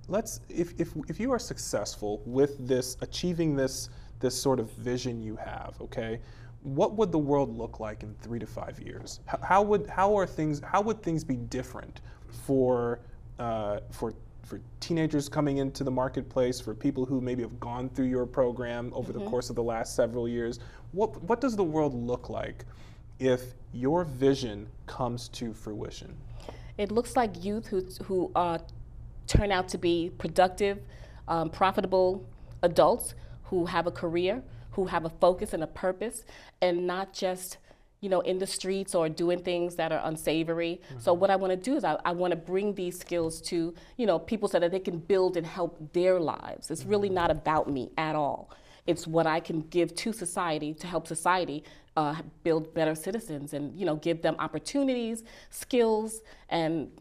let's 0.07 0.41
if, 0.49 0.73
if 0.79 0.89
if 1.07 1.19
you 1.19 1.31
are 1.31 1.39
successful 1.39 2.21
with 2.25 2.67
this 2.67 2.97
achieving 3.01 3.55
this 3.55 3.89
this 4.19 4.39
sort 4.39 4.59
of 4.59 4.71
vision 4.73 5.21
you 5.21 5.35
have, 5.35 5.75
okay? 5.81 6.19
What 6.63 6.95
would 6.95 7.11
the 7.11 7.19
world 7.19 7.55
look 7.57 7.79
like 7.79 8.03
in 8.03 8.15
three 8.15 8.39
to 8.39 8.47
five 8.47 8.79
years? 8.79 9.19
How, 9.25 9.39
how 9.41 9.61
would 9.63 9.87
how 9.87 10.17
are 10.17 10.25
things 10.25 10.61
how 10.63 10.81
would 10.81 11.01
things 11.03 11.23
be 11.23 11.35
different 11.35 12.01
for 12.45 13.01
uh, 13.39 13.81
for 13.91 14.13
for 14.43 14.59
teenagers 14.79 15.29
coming 15.29 15.57
into 15.57 15.83
the 15.83 15.91
marketplace, 15.91 16.59
for 16.59 16.73
people 16.73 17.05
who 17.05 17.21
maybe 17.21 17.41
have 17.41 17.59
gone 17.59 17.89
through 17.89 18.07
your 18.07 18.25
program 18.25 18.91
over 18.93 19.11
mm-hmm. 19.11 19.23
the 19.23 19.29
course 19.29 19.49
of 19.49 19.55
the 19.55 19.63
last 19.63 19.95
several 19.95 20.27
years? 20.27 20.59
What 20.93 21.21
what 21.23 21.41
does 21.41 21.55
the 21.55 21.63
world 21.63 21.93
look 21.93 22.29
like 22.29 22.65
if 23.19 23.53
your 23.73 24.05
vision 24.05 24.67
comes 24.87 25.27
to 25.29 25.53
fruition? 25.53 26.15
It 26.77 26.91
looks 26.91 27.15
like 27.15 27.43
youth 27.43 27.67
who 27.67 27.81
who 28.03 28.31
uh, 28.35 28.59
turn 29.27 29.51
out 29.51 29.67
to 29.69 29.77
be 29.77 30.11
productive, 30.17 30.79
um, 31.27 31.49
profitable 31.49 32.25
adults 32.61 33.15
who 33.43 33.65
have 33.65 33.85
a 33.85 33.91
career 33.91 34.41
who 34.73 34.85
have 34.85 35.05
a 35.05 35.09
focus 35.09 35.53
and 35.53 35.63
a 35.63 35.67
purpose 35.67 36.23
and 36.61 36.85
not 36.85 37.13
just 37.13 37.57
you 38.03 38.09
know, 38.09 38.19
in 38.19 38.37
the 38.37 38.45
streets 38.45 38.93
or 38.93 39.07
doing 39.07 39.39
things 39.39 39.77
that 39.77 39.93
are 39.93 40.01
unsavory. 40.03 40.81
Mm-hmm. 40.89 40.99
So 40.99 41.13
what 41.13 41.29
I 41.29 41.37
want 41.37 41.51
to 41.51 41.55
do 41.57 41.77
is 41.77 41.85
I, 41.85 41.97
I 42.03 42.11
want 42.11 42.31
to 42.31 42.35
bring 42.35 42.75
these 42.75 42.99
skills 42.99 43.39
to, 43.43 43.73
you 43.95 44.05
know, 44.05 44.19
people 44.19 44.49
so 44.49 44.59
that 44.59 44.71
they 44.71 44.79
can 44.81 44.97
build 44.97 45.37
and 45.37 45.47
help 45.47 45.93
their 45.93 46.19
lives. 46.19 46.69
It's 46.69 46.83
really 46.83 47.07
mm-hmm. 47.07 47.15
not 47.15 47.31
about 47.31 47.69
me 47.69 47.91
at 47.97 48.13
all. 48.13 48.51
It's 48.87 49.07
what 49.07 49.25
I 49.25 49.39
can 49.39 49.61
give 49.69 49.95
to 49.95 50.11
society 50.11 50.73
to 50.73 50.85
help 50.85 51.07
society 51.07 51.63
uh, 51.95 52.15
build 52.43 52.73
better 52.73 52.93
citizens 52.93 53.53
and, 53.53 53.73
you 53.73 53.85
know, 53.85 53.95
give 53.95 54.21
them 54.21 54.35
opportunities, 54.37 55.23
skills, 55.49 56.23
and 56.49 56.91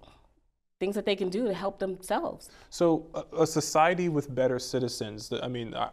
things 0.82 0.96
that 0.96 1.06
they 1.06 1.14
can 1.14 1.28
do 1.28 1.46
to 1.46 1.54
help 1.54 1.78
themselves. 1.78 2.50
So, 2.70 3.06
a, 3.14 3.42
a 3.42 3.46
society 3.46 4.08
with 4.08 4.34
better 4.34 4.58
citizens. 4.58 5.32
I 5.40 5.46
mean, 5.46 5.76
I, 5.76 5.90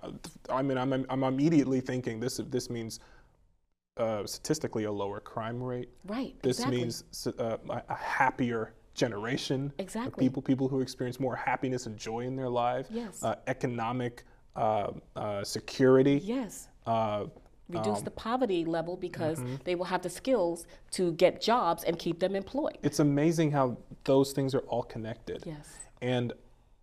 I 0.49 0.63
mean, 0.63 0.79
I'm, 0.79 1.05
I'm 1.07 1.23
immediately 1.23 1.79
thinking 1.79 2.19
this. 2.19 2.41
This 2.49 2.71
means 2.71 2.99
uh, 3.97 4.25
statistically 4.25 4.85
a 4.85 4.91
lower 4.91 5.19
crime 5.19 5.61
rate. 5.61 5.89
Right. 6.07 6.33
This 6.41 6.57
exactly. 6.57 6.77
means 6.77 7.27
uh, 7.37 7.57
a 7.67 7.95
happier 7.95 8.73
generation. 8.95 9.71
Exactly. 9.77 10.25
People, 10.25 10.41
people 10.41 10.67
who 10.67 10.81
experience 10.81 11.19
more 11.19 11.35
happiness 11.35 11.85
and 11.85 11.95
joy 11.95 12.21
in 12.21 12.35
their 12.35 12.49
life. 12.49 12.87
Yes. 12.89 13.23
Uh, 13.23 13.35
economic 13.45 14.23
uh, 14.55 14.87
uh, 15.15 15.43
security. 15.43 16.19
Yes. 16.23 16.67
Reduce 17.69 17.99
Um, 17.99 18.03
the 18.03 18.11
poverty 18.11 18.65
level 18.65 18.97
because 18.97 19.39
mm-hmm. 19.39 19.55
they 19.63 19.75
will 19.75 19.85
have 19.85 20.01
the 20.01 20.09
skills 20.09 20.65
to 20.91 21.11
get 21.13 21.41
jobs 21.41 21.83
and 21.83 21.97
keep 21.99 22.19
them 22.19 22.35
employed. 22.35 22.77
it's 22.81 22.99
amazing 22.99 23.51
how 23.51 23.77
those 24.05 24.31
things 24.31 24.55
are 24.55 24.65
all 24.71 24.83
connected. 24.83 25.43
Yes. 25.45 25.67
And 26.01 26.33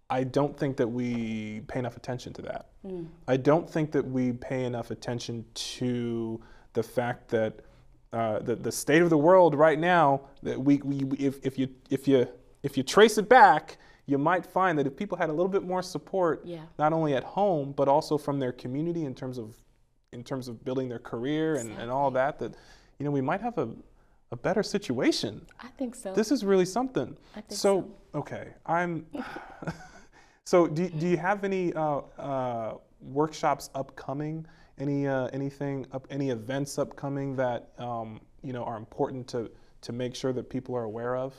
I 0.09 0.23
don't 0.23 0.57
think 0.57 0.77
that 0.77 0.87
we 0.87 1.63
pay 1.67 1.81
enough 1.81 1.97
attention 1.97 2.33
to 2.35 2.43
that. 2.43 2.67
Mm. 2.87 3.09
I 3.27 3.37
don't 3.37 3.69
think 3.69 3.91
that 3.93 4.07
we 4.09 4.33
pay 4.33 4.65
enough 4.65 4.93
attention 4.93 5.45
to 5.55 6.41
the 6.75 6.83
fact 6.83 7.29
that 7.31 7.61
uh, 8.13 8.39
the, 8.39 8.55
the 8.55 8.71
state 8.71 9.03
of 9.03 9.11
the 9.11 9.19
world 9.19 9.55
right 9.57 9.79
now, 9.81 10.21
that 10.45 10.61
we, 10.61 10.77
we 10.79 10.99
if, 11.19 11.45
if 11.45 11.59
you 11.59 11.69
if 11.91 12.07
you 12.07 12.29
if 12.63 12.77
you 12.77 12.85
trace 12.85 13.19
it 13.19 13.29
back, 13.29 13.79
you 14.07 14.17
might 14.19 14.47
find 14.47 14.79
that 14.79 14.87
if 14.87 14.95
people 14.97 15.19
had 15.19 15.29
a 15.29 15.33
little 15.33 15.49
bit 15.49 15.65
more 15.65 15.83
support, 15.83 16.43
Yeah. 16.45 16.61
not 16.79 16.93
only 16.93 17.15
at 17.15 17.25
home 17.25 17.73
but 17.73 17.89
also 17.89 18.17
from 18.17 18.39
their 18.39 18.53
community 18.53 19.05
in 19.05 19.15
terms 19.15 19.39
of 19.39 19.57
in 20.17 20.25
terms 20.25 20.49
of 20.49 20.65
building 20.65 20.89
their 20.89 20.99
career 20.99 21.57
and, 21.57 21.71
and 21.79 21.91
all 21.91 22.11
that, 22.11 22.39
that 22.41 22.55
you 22.99 23.05
know 23.05 23.11
we 23.11 23.21
might 23.21 23.41
have 23.41 23.57
a, 23.59 23.69
a 24.33 24.37
better 24.37 24.63
situation. 24.63 25.47
I 25.61 25.69
think 25.79 25.95
so. 25.95 26.13
This 26.13 26.33
is 26.33 26.45
really 26.45 26.65
something. 26.65 27.17
I 27.37 27.43
think 27.43 27.53
so, 27.53 27.89
okay, 28.15 28.55
I'm. 28.65 29.07
so, 30.45 30.67
do, 30.67 30.89
do 30.89 31.07
you 31.07 31.19
have 31.19 31.45
any 31.45 31.73
uh, 31.75 32.01
uh, 32.19 32.75
workshops 33.01 33.71
upcoming? 33.75 34.47
Any 34.79 35.07
uh, 35.07 35.27
anything 35.33 35.87
up? 35.93 36.07
Any 36.11 36.31
events 36.31 36.79
upcoming 36.79 37.37
that 37.37 37.71
um, 37.79 38.21
you 38.43 38.53
know 38.53 38.65
are 38.65 38.79
important 38.79 39.29
to 39.29 39.51
to 39.83 39.93
make 39.93 40.15
sure 40.17 40.33
that 40.33 40.49
people 40.51 40.75
are 40.75 40.85
aware 40.85 41.17
of? 41.17 41.35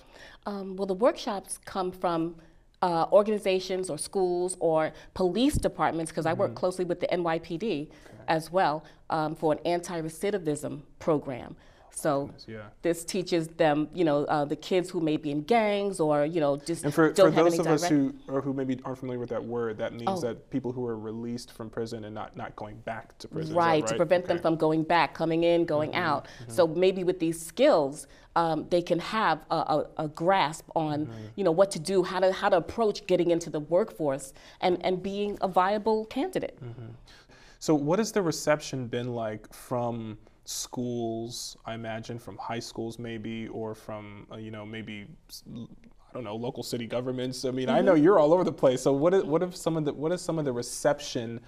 Um, 0.46 0.76
well, 0.76 0.86
the 0.86 0.94
workshops 0.94 1.58
come 1.66 1.92
from 1.92 2.36
uh, 2.82 3.06
organizations 3.12 3.90
or 3.90 3.98
schools 3.98 4.56
or 4.60 4.92
police 5.14 5.56
departments 5.56 6.12
because 6.12 6.26
I 6.26 6.32
Mm-hmm. 6.32 6.40
work 6.42 6.56
closely 6.56 6.86
with 6.86 7.00
the 7.00 7.08
NYPD 7.08 7.90
as 8.28 8.52
well 8.52 8.84
um, 9.10 9.36
for 9.36 9.54
an 9.54 9.60
anti-recidivism 9.66 10.82
program. 11.00 11.56
So 11.98 12.30
yeah. 12.48 12.58
this 12.84 13.04
teaches 13.04 13.48
them, 13.48 13.90
you 13.92 14.06
know, 14.06 14.26
uh, 14.26 14.46
the 14.46 14.56
kids 14.56 14.88
who 14.92 15.02
may 15.02 15.18
be 15.18 15.32
in 15.32 15.42
gangs 15.42 16.00
or 16.00 16.26
you 16.26 16.40
know 16.40 16.56
just 16.58 16.84
And 16.84 16.94
for, 16.94 17.12
for 17.16 17.32
those 17.32 17.58
of 17.58 17.66
us 17.66 17.88
who 17.88 18.14
or 18.28 18.40
who 18.40 18.54
maybe 18.54 18.80
aren't 18.86 19.00
familiar 19.00 19.20
with 19.20 19.30
that 19.30 19.44
word, 19.44 19.80
that 19.80 19.94
means 19.94 20.04
Oh. 20.08 20.22
that 20.22 20.52
people 20.52 20.72
who 20.72 20.86
are 20.86 20.96
released 20.98 21.52
from 21.52 21.72
prison 21.72 22.04
and 22.04 22.14
not, 22.14 22.38
not 22.38 22.56
going 22.56 22.78
back 22.82 23.18
to 23.18 23.28
prison. 23.28 23.50
is 23.50 23.56
that 23.56 23.58
Right, 23.58 23.88
to 23.88 23.96
prevent 23.96 24.26
them 24.26 24.36
Okay. 24.38 24.42
Mm-hmm. 24.42 24.56
from 24.56 24.56
going 24.58 24.84
back, 24.84 25.16
coming 25.16 25.44
in, 25.44 25.66
going 25.66 25.96
out. 25.96 26.28
So 26.48 26.68
maybe 26.68 27.04
with 27.04 27.20
these 27.20 27.44
skills, 27.44 28.06
um, 28.36 28.68
they 28.70 28.84
can 28.84 29.00
have 29.00 29.40
a, 29.50 29.56
a, 29.56 29.86
a 30.06 30.08
grasp 30.08 30.66
on, 30.76 31.08
Mm-hmm. 31.08 31.14
you 31.36 31.44
know, 31.44 31.52
what 31.52 31.72
to 31.72 31.80
do, 31.80 32.04
how 32.04 32.20
to 32.20 32.32
how 32.32 32.50
to 32.50 32.58
approach 32.58 33.08
getting 33.08 33.32
into 33.32 33.50
the 33.50 33.60
workforce, 33.60 34.34
and 34.62 34.78
and 34.86 35.02
being 35.02 35.36
a 35.42 35.48
viable 35.48 36.06
candidate. 36.06 36.60
Mm-hmm. 36.64 36.90
So, 37.60 37.74
what 37.74 37.98
has 37.98 38.12
the 38.12 38.22
reception 38.22 38.86
been 38.86 39.16
like 39.16 39.52
from 39.52 40.20
schools? 40.48 41.58
I 41.66 41.74
imagine 41.74 42.18
from 42.20 42.38
high 42.38 42.60
schools, 42.60 42.98
maybe, 43.00 43.48
or 43.50 43.76
from 43.76 44.28
uh, 44.32 44.38
you 44.38 44.52
know 44.52 44.66
maybe 44.66 45.06
I 45.46 46.14
don't 46.14 46.24
know 46.24 46.36
local 46.36 46.64
city 46.64 46.88
governments. 46.88 47.46
I 47.46 47.52
mean, 47.52 47.70
I 47.70 47.82
know 47.82 47.94
you're 47.94 48.20
all 48.20 48.34
over 48.34 48.44
the 48.44 48.52
place. 48.52 48.82
So, 48.82 48.94
what 48.94 49.14
is, 49.14 49.24
what 49.24 49.42
have 49.42 49.56
some 49.56 49.78
of 49.78 49.86
the 49.86 49.94
what 49.94 50.12
has 50.12 50.22
some 50.22 50.40
of 50.40 50.46
the 50.46 50.54
reception 50.54 51.40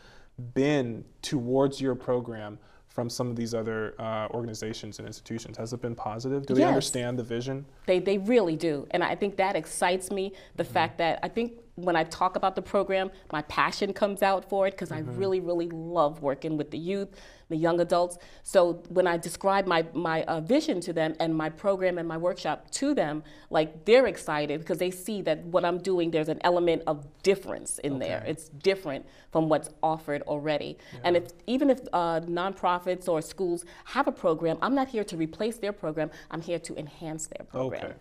been 0.54 1.04
towards 1.22 1.82
your 1.82 1.96
program 1.96 2.60
from 2.88 3.10
some 3.10 3.30
of 3.30 3.36
these 3.36 3.54
other 3.54 3.94
uh, 4.00 4.28
organizations 4.32 5.00
and 5.00 5.08
institutions? 5.08 5.58
Has 5.58 5.74
it 5.74 5.82
been 5.82 5.96
positive? 5.96 6.46
Do 6.46 6.54
they 6.54 6.62
Yes. 6.62 6.68
understand 6.70 7.18
the 7.20 7.24
vision? 7.24 7.66
They, 7.86 8.00
they 8.00 8.18
really 8.18 8.56
do. 8.56 8.88
And 8.92 9.04
I 9.04 9.16
think 9.16 9.38
that 9.38 9.56
excites 9.56 10.12
me. 10.12 10.34
The 10.56 10.64
fact 10.64 10.98
that 10.98 11.20
I 11.24 11.28
think 11.30 11.54
when 11.84 11.96
I 11.96 12.04
talk 12.04 12.36
about 12.36 12.56
the 12.56 12.62
program, 12.62 13.12
my 13.32 13.42
passion 13.44 13.94
comes 13.94 14.22
out 14.22 14.50
for 14.50 14.68
it 14.68 14.72
because 14.72 14.92
I 14.92 15.00
really, 15.00 15.40
really 15.40 15.70
love 15.70 16.22
working 16.22 16.58
with 16.58 16.72
the 16.72 16.78
youth, 16.78 17.10
the 17.50 17.56
young 17.56 17.80
adults. 17.80 18.18
So 18.44 18.84
when 18.90 19.08
I 19.08 19.18
describe 19.18 19.66
my, 19.66 19.86
my 19.94 20.24
uh, 20.24 20.42
vision 20.42 20.80
to 20.82 20.94
them 20.94 21.16
and 21.20 21.36
my 21.36 21.50
program 21.50 21.98
and 21.98 22.08
my 22.08 22.18
workshop 22.18 22.70
to 22.72 22.94
them, 22.94 23.24
like 23.50 23.86
they're 23.86 24.08
excited 24.08 24.60
because 24.60 24.78
they 24.78 24.92
see 24.92 25.22
that 25.24 25.44
what 25.46 25.66
I'm 25.66 25.80
doing, 25.80 26.12
there's 26.12 26.30
an 26.30 26.40
element 26.44 26.84
of 26.88 27.06
difference 27.24 27.80
in 27.80 28.00
there. 28.00 28.24
It's 28.28 28.50
different 28.50 29.06
from 29.32 29.50
what's 29.50 29.70
offered 29.82 30.22
already. 30.24 30.78
And 31.04 31.16
if 31.18 31.32
even 31.48 31.70
if 31.70 31.80
uh, 31.94 32.22
nonprofits 32.22 33.08
or 33.08 33.22
schools 33.22 33.66
have 33.86 34.08
a 34.08 34.12
program, 34.12 34.58
I'm 34.62 34.76
not 34.76 34.88
here 34.90 35.04
to 35.06 35.18
replace 35.18 35.58
their 35.58 35.74
program. 35.74 36.12
I'm 36.32 36.42
here 36.42 36.60
to 36.60 36.76
enhance 36.78 37.28
their 37.28 37.46
program. 37.46 37.86
Okay, 37.86 37.94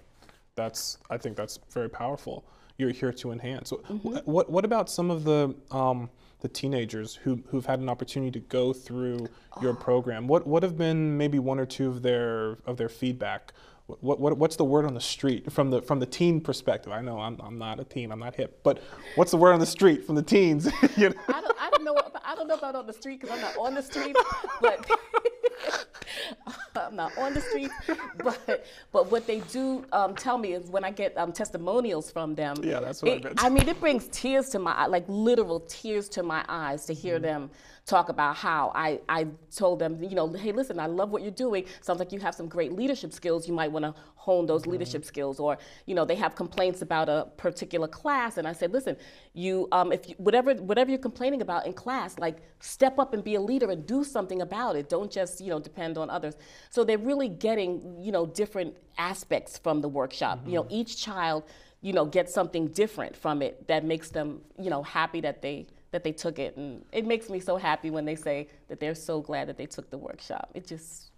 that's. 0.55 0.99
I 1.11 1.17
think 1.17 1.37
that's 1.37 1.59
very 1.71 1.89
powerful. 1.89 2.45
You're 2.79 2.91
here 2.93 3.13
to 3.13 3.33
enhance. 3.33 3.73
Mm-hmm. 3.73 4.09
What 4.31 4.49
What 4.49 4.65
about 4.65 4.89
some 4.89 5.11
of 5.11 5.25
the 5.25 5.53
um, 5.73 6.09
the 6.43 6.49
teenagers 6.49 7.17
who 7.17 7.43
who've 7.49 7.67
had 7.67 7.81
an 7.81 7.89
opportunity 7.89 8.31
to 8.31 8.39
go 8.39 8.73
through 8.73 9.27
your 9.61 9.73
Oh. 9.73 9.77
program? 9.77 10.29
What 10.29 10.47
What 10.47 10.63
have 10.63 10.79
been 10.79 11.19
maybe 11.19 11.41
one 11.41 11.59
or 11.59 11.67
two 11.67 11.89
of 11.89 12.03
their 12.03 12.59
of 12.67 12.77
their 12.77 12.89
feedback? 12.89 13.53
What, 13.89 14.21
what 14.21 14.39
What's 14.39 14.55
the 14.55 14.65
word 14.65 14.85
on 14.85 14.95
the 14.95 15.01
street 15.01 15.51
from 15.51 15.71
the 15.71 15.83
from 15.83 15.99
the 15.99 16.07
teen 16.07 16.41
perspective? 16.41 16.93
I 16.93 17.01
know 17.01 17.19
I'm, 17.19 17.41
I'm 17.41 17.59
not 17.59 17.81
a 17.81 17.85
teen, 17.85 18.13
I'm 18.13 18.21
not 18.21 18.37
hip, 18.37 18.61
but 18.63 18.81
what's 19.17 19.33
the 19.33 19.39
word 19.39 19.55
on 19.55 19.59
the 19.59 19.67
street 19.67 20.07
from 20.07 20.15
the 20.15 20.23
teens? 20.23 20.67
you 20.97 21.09
know? 21.09 21.17
I 21.27 21.41
don't, 21.41 21.57
I 21.61 21.71
don't 21.71 21.83
know. 21.83 21.97
I 22.25 22.37
don't 22.37 22.47
know 22.47 22.55
about 22.55 22.77
on 22.77 22.87
the 22.87 22.93
street 22.93 23.21
because 23.21 23.35
I'm 23.35 23.41
not 23.43 23.57
on 23.57 23.75
the 23.75 23.83
street, 23.83 24.15
but 24.61 24.89
I'm 26.77 26.97
not 26.97 27.17
on 27.19 27.35
the 27.35 27.41
street. 27.41 27.71
But 28.25 28.67
but 28.93 29.11
what 29.11 29.27
they 29.27 29.41
do 29.41 29.85
um, 29.93 30.15
tell 30.15 30.39
me 30.39 30.53
is 30.55 30.71
when 30.71 30.85
I 30.85 30.91
get 30.91 31.17
um, 31.17 31.33
testimonials 31.33 32.11
from 32.11 32.35
them. 32.35 32.57
Yeah, 32.63 32.81
that's 32.81 33.03
what 33.03 33.13
I 33.13 33.15
it- 33.15 33.25
meant. 33.25 33.45
I 33.45 33.49
mean, 33.49 33.69
it 33.69 33.79
brings 33.81 34.09
tears 34.09 34.49
to 34.51 34.59
my 34.59 34.87
like 34.87 35.05
literal 35.09 35.61
tears 35.61 36.09
to 36.11 36.23
my 36.23 36.45
eyes 36.49 36.85
to 36.87 36.95
hear 36.95 37.19
them 37.19 37.51
talk 37.89 38.11
about 38.11 38.37
how 38.37 38.71
I 38.75 39.01
I 39.09 39.27
told 39.55 39.79
them, 39.79 40.03
you 40.03 40.15
know, 40.15 40.29
hey, 40.33 40.53
listen, 40.53 40.79
I 40.79 40.87
love 40.87 41.11
what 41.11 41.23
you're 41.23 41.31
doing. 41.31 41.65
Sounds 41.81 41.99
like 41.99 42.13
you 42.13 42.21
have 42.21 42.35
some 42.35 42.49
great 42.49 42.73
leadership 42.73 43.13
skills. 43.13 43.49
You 43.49 43.55
might 43.55 43.73
want 43.73 43.85
to 43.85 43.95
hone 44.15 44.47
those 44.47 44.67
leadership 44.67 45.05
skills. 45.05 45.41
Or 45.41 45.59
you 45.87 45.95
know, 45.95 46.05
they 46.05 46.15
have 46.17 46.35
complaints 46.35 46.83
about 46.83 47.09
a 47.09 47.29
particular 47.37 47.89
class, 47.89 48.37
and 48.37 48.47
I 48.47 48.53
said, 48.53 48.73
listen, 48.73 48.97
you 49.33 49.69
um, 49.73 49.93
if 49.93 50.09
you, 50.09 50.15
whatever 50.19 50.55
whatever 50.55 50.91
you're 50.91 50.99
complaining 50.99 51.41
about 51.43 51.67
in 51.67 51.73
class, 51.73 52.19
like 52.19 52.39
step 52.61 52.99
up 52.99 53.15
and 53.15 53.25
be 53.25 53.35
a 53.37 53.41
leader 53.41 53.71
and 53.71 53.87
do 53.87 54.05
something 54.05 54.43
about 54.43 54.77
it. 54.77 54.89
Don't 54.89 55.11
just 55.11 55.41
you 55.41 55.51
know 55.51 55.59
depend 55.59 55.98
on 55.99 56.11
others. 56.11 56.35
So 56.71 56.85
they're 56.85 56.99
really 56.99 57.29
getting 57.29 58.03
you 58.03 58.13
know 58.13 58.27
different 58.27 58.77
aspects 58.99 59.59
from 59.59 59.81
the 59.81 59.89
workshop. 59.89 60.41
You 60.47 60.55
know, 60.57 60.67
each 60.71 60.97
child 61.03 61.45
you 61.81 61.93
know 61.93 62.05
gets 62.05 62.33
something 62.35 62.69
different 62.69 63.15
from 63.15 63.43
it 63.43 63.67
that 63.69 63.85
makes 63.85 64.11
them 64.11 64.41
you 64.59 64.71
know 64.71 64.83
happy 64.83 65.21
that 65.21 65.43
they 65.43 65.67
that 65.93 66.05
they 66.05 66.13
took 66.13 66.39
it 66.39 66.57
and 66.57 66.85
it 66.93 67.07
makes 67.07 67.31
me 67.31 67.41
so 67.41 67.57
happy 67.57 67.91
when 67.91 68.05
they 68.05 68.17
say 68.17 68.49
that 68.69 68.79
they're 68.81 68.95
so 68.95 69.21
glad 69.21 69.49
that 69.49 69.57
they 69.57 69.65
took 69.67 69.89
the 69.91 69.97
workshop 69.97 70.51
it 70.55 70.67
just 70.67 71.11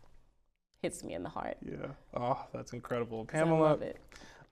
hits 0.82 1.02
me 1.02 1.14
in 1.14 1.22
the 1.22 1.28
heart 1.28 1.56
Yeah. 1.64 1.86
Oh, 2.14 2.46
that's 2.52 2.72
incredible, 2.72 3.20
I 3.20 3.32
Pamela. 3.32 3.62
love 3.62 3.82
it. 3.82 3.96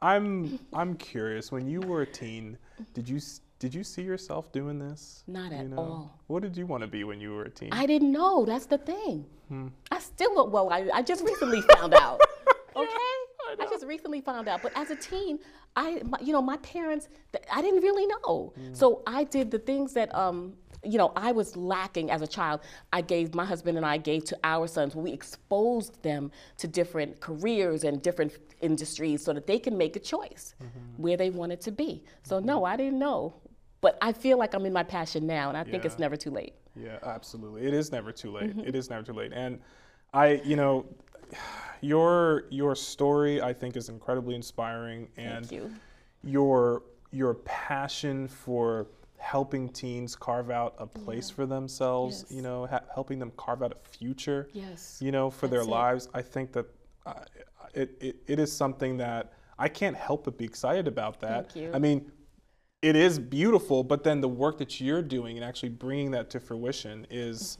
I'm 0.00 0.58
I'm 0.72 0.94
curious. 0.96 1.50
When 1.52 1.66
you 1.66 1.80
were 1.80 2.02
a 2.02 2.06
teen, 2.06 2.56
did 2.94 3.08
you 3.08 3.18
did 3.58 3.74
you 3.74 3.82
see 3.84 4.02
yourself 4.02 4.52
doing 4.52 4.78
this? 4.78 5.24
Not 5.26 5.50
You 5.52 5.58
at 5.58 5.66
know? 5.70 5.76
all. 5.78 6.20
What 6.28 6.42
did 6.42 6.56
you 6.56 6.66
want 6.66 6.82
to 6.82 6.86
be 6.86 7.04
when 7.04 7.20
you 7.20 7.32
were 7.34 7.44
a 7.44 7.50
teen? 7.50 7.70
I 7.72 7.86
didn't 7.86 8.12
know. 8.12 8.44
That's 8.44 8.66
the 8.66 8.78
thing. 8.78 9.26
Hmm. 9.48 9.68
I 9.90 9.98
still. 9.98 10.48
Well, 10.48 10.70
I, 10.70 10.88
I 10.94 11.02
just 11.02 11.24
recently 11.24 11.60
found 11.62 11.94
out. 11.94 12.20
Okay. 12.76 12.86
I, 13.58 13.66
just 13.68 13.84
recently 13.86 14.20
found 14.20 14.46
out. 14.46 14.62
But 14.62 14.70
as 14.76 14.90
a 14.90 14.94
teen, 14.94 15.40
I, 15.74 16.00
my, 16.04 16.18
you 16.20 16.32
know, 16.32 16.40
my 16.42 16.58
parents, 16.58 17.08
I 17.52 17.60
didn't 17.60 17.80
really 17.82 18.06
know. 18.06 18.52
Hmm. 18.54 18.72
So 18.72 19.02
I 19.04 19.24
did 19.24 19.50
the 19.50 19.58
things 19.58 19.92
that, 19.94 20.14
um, 20.14 20.52
you 20.84 20.96
know, 20.96 21.12
I 21.16 21.32
was 21.32 21.56
lacking 21.56 22.12
as 22.12 22.22
a 22.22 22.26
child. 22.28 22.60
I 22.92 23.00
gave 23.00 23.34
my 23.34 23.44
husband 23.44 23.78
and 23.78 23.84
I 23.84 23.96
gave 23.96 24.24
to 24.26 24.38
our 24.44 24.68
sons. 24.68 24.94
We 24.94 25.10
exposed 25.12 26.00
them 26.04 26.30
to 26.58 26.68
different 26.68 27.18
careers 27.18 27.82
and 27.82 28.00
different 28.00 28.32
industries 28.60 29.24
so 29.24 29.32
that 29.32 29.48
they 29.48 29.58
can 29.58 29.76
make 29.76 29.96
a 29.96 30.00
choice 30.00 30.54
Mm-hmm. 30.62 31.02
where 31.02 31.16
they 31.16 31.30
wanted 31.30 31.60
to 31.62 31.72
be. 31.72 32.04
So 32.22 32.38
no, 32.38 32.64
I 32.64 32.76
didn't 32.76 32.98
know. 33.00 33.34
But 33.80 33.96
I 34.02 34.12
feel 34.12 34.38
like 34.38 34.54
I'm 34.54 34.66
in 34.66 34.72
my 34.72 34.82
passion 34.82 35.26
now, 35.26 35.48
and 35.48 35.56
I 35.56 35.62
think 35.64 35.84
it's 35.84 35.98
never 35.98 36.16
too 36.16 36.30
late. 36.30 36.54
Yeah, 36.74 36.98
absolutely. 37.04 37.64
It 37.66 37.74
is 37.74 37.92
never 37.92 38.10
too 38.12 38.32
late. 38.32 38.50
Mm-hmm. 38.50 38.66
It 38.68 38.74
is 38.74 38.90
never 38.90 39.04
too 39.04 39.12
late. 39.12 39.32
And 39.32 39.60
I, 40.12 40.40
you 40.44 40.56
know, 40.56 40.86
your 41.80 42.44
your 42.50 42.74
story 42.74 43.40
I 43.40 43.52
think 43.52 43.76
is 43.76 43.88
incredibly 43.88 44.34
inspiring 44.34 45.08
and 45.16 45.46
Thank 45.46 45.52
you. 45.62 45.70
your 46.24 46.82
your 47.12 47.34
passion 47.34 48.26
for 48.28 48.88
helping 49.18 49.68
teens 49.68 50.14
carve 50.14 50.50
out 50.50 50.74
a 50.78 50.86
place 50.86 51.28
for 51.28 51.44
themselves, 51.46 52.24
you 52.30 52.40
know, 52.42 52.66
ha- 52.66 52.82
helping 52.94 53.18
them 53.18 53.32
carve 53.36 53.62
out 53.62 53.72
a 53.72 53.88
future, 53.88 54.48
Yes. 54.52 54.98
you 55.02 55.10
know, 55.10 55.28
for 55.28 55.48
their 55.48 55.60
That's 55.60 55.68
it. 55.68 55.72
lives. 55.72 56.08
I 56.14 56.22
think 56.22 56.52
that 56.52 56.66
uh, 57.04 57.14
it, 57.74 57.96
it, 58.00 58.16
it 58.28 58.38
is 58.38 58.52
something 58.52 58.96
that 58.98 59.32
I 59.58 59.68
can't 59.68 59.96
help 59.96 60.24
but 60.24 60.38
be 60.38 60.44
excited 60.44 60.86
about 60.86 61.20
that. 61.20 61.52
Thank 61.52 61.56
you. 61.56 61.70
I 61.74 61.78
mean, 61.80 62.12
it 62.82 62.94
is 62.96 63.18
beautiful, 63.18 63.82
but 63.82 64.04
then 64.04 64.20
the 64.20 64.28
work 64.28 64.58
that 64.58 64.80
you're 64.80 65.02
doing 65.02 65.36
and 65.36 65.44
actually 65.44 65.70
bringing 65.70 66.10
that 66.12 66.30
to 66.30 66.40
fruition 66.40 67.06
is 67.10 67.58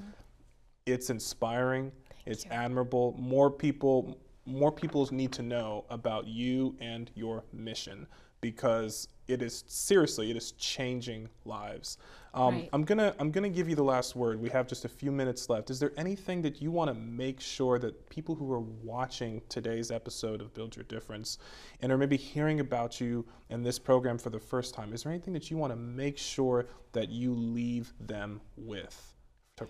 it's 0.87 1.11
inspiring, 1.11 1.93
it's 2.27 2.45
Mm-hmm. 2.45 2.53
you. 2.53 2.59
admirable. 2.61 3.17
More 3.19 3.51
people 3.51 4.19
more 4.47 4.73
people 4.73 5.07
need 5.13 5.31
to 5.33 5.43
know 5.43 5.85
about 5.91 6.27
you 6.27 6.75
and 6.81 7.11
your 7.15 7.45
mission 7.53 8.07
because 8.41 9.09
it 9.27 9.43
is 9.43 9.65
seriously 9.67 10.31
it 10.31 10.37
is 10.37 10.53
changing 10.53 11.29
lives. 11.45 11.99
Um, 12.35 12.55
Right. 12.55 12.69
I'm 12.73 12.85
gonna 12.85 13.15
I'm 13.19 13.31
gonna 13.31 13.49
give 13.49 13.69
you 13.69 13.75
the 13.75 13.83
last 13.83 14.17
word. 14.17 14.41
We 14.41 14.49
have 14.51 14.67
just 14.67 14.85
a 14.85 14.89
few 14.89 15.11
minutes 15.13 15.49
left. 15.49 15.71
Is 15.71 15.79
there 15.79 15.93
anything 15.97 16.43
that 16.43 16.63
you 16.63 16.71
want 16.71 16.89
to 16.89 16.95
make 16.95 17.41
sure 17.41 17.79
that 17.79 18.09
people 18.09 18.35
who 18.35 18.51
are 18.53 18.61
watching 18.61 19.43
today's 19.49 19.91
episode 19.91 20.41
of 20.41 20.55
Build 20.55 20.77
Your 20.77 20.85
Difference 20.85 21.39
and 21.81 21.93
are 21.93 21.99
maybe 21.99 22.17
hearing 22.17 22.61
about 22.61 23.01
you 23.01 23.25
and 23.51 23.65
this 23.65 23.79
program 23.79 24.19
for 24.19 24.31
the 24.31 24.41
first 24.41 24.75
time, 24.75 24.93
is 24.93 25.03
there 25.03 25.13
anything 25.13 25.35
that 25.35 25.51
you 25.51 25.57
want 25.57 25.73
to 25.73 25.77
make 25.77 26.17
sure 26.17 26.67
that 26.93 27.11
you 27.11 27.35
leave 27.35 27.93
them 28.01 28.41
with 28.57 29.15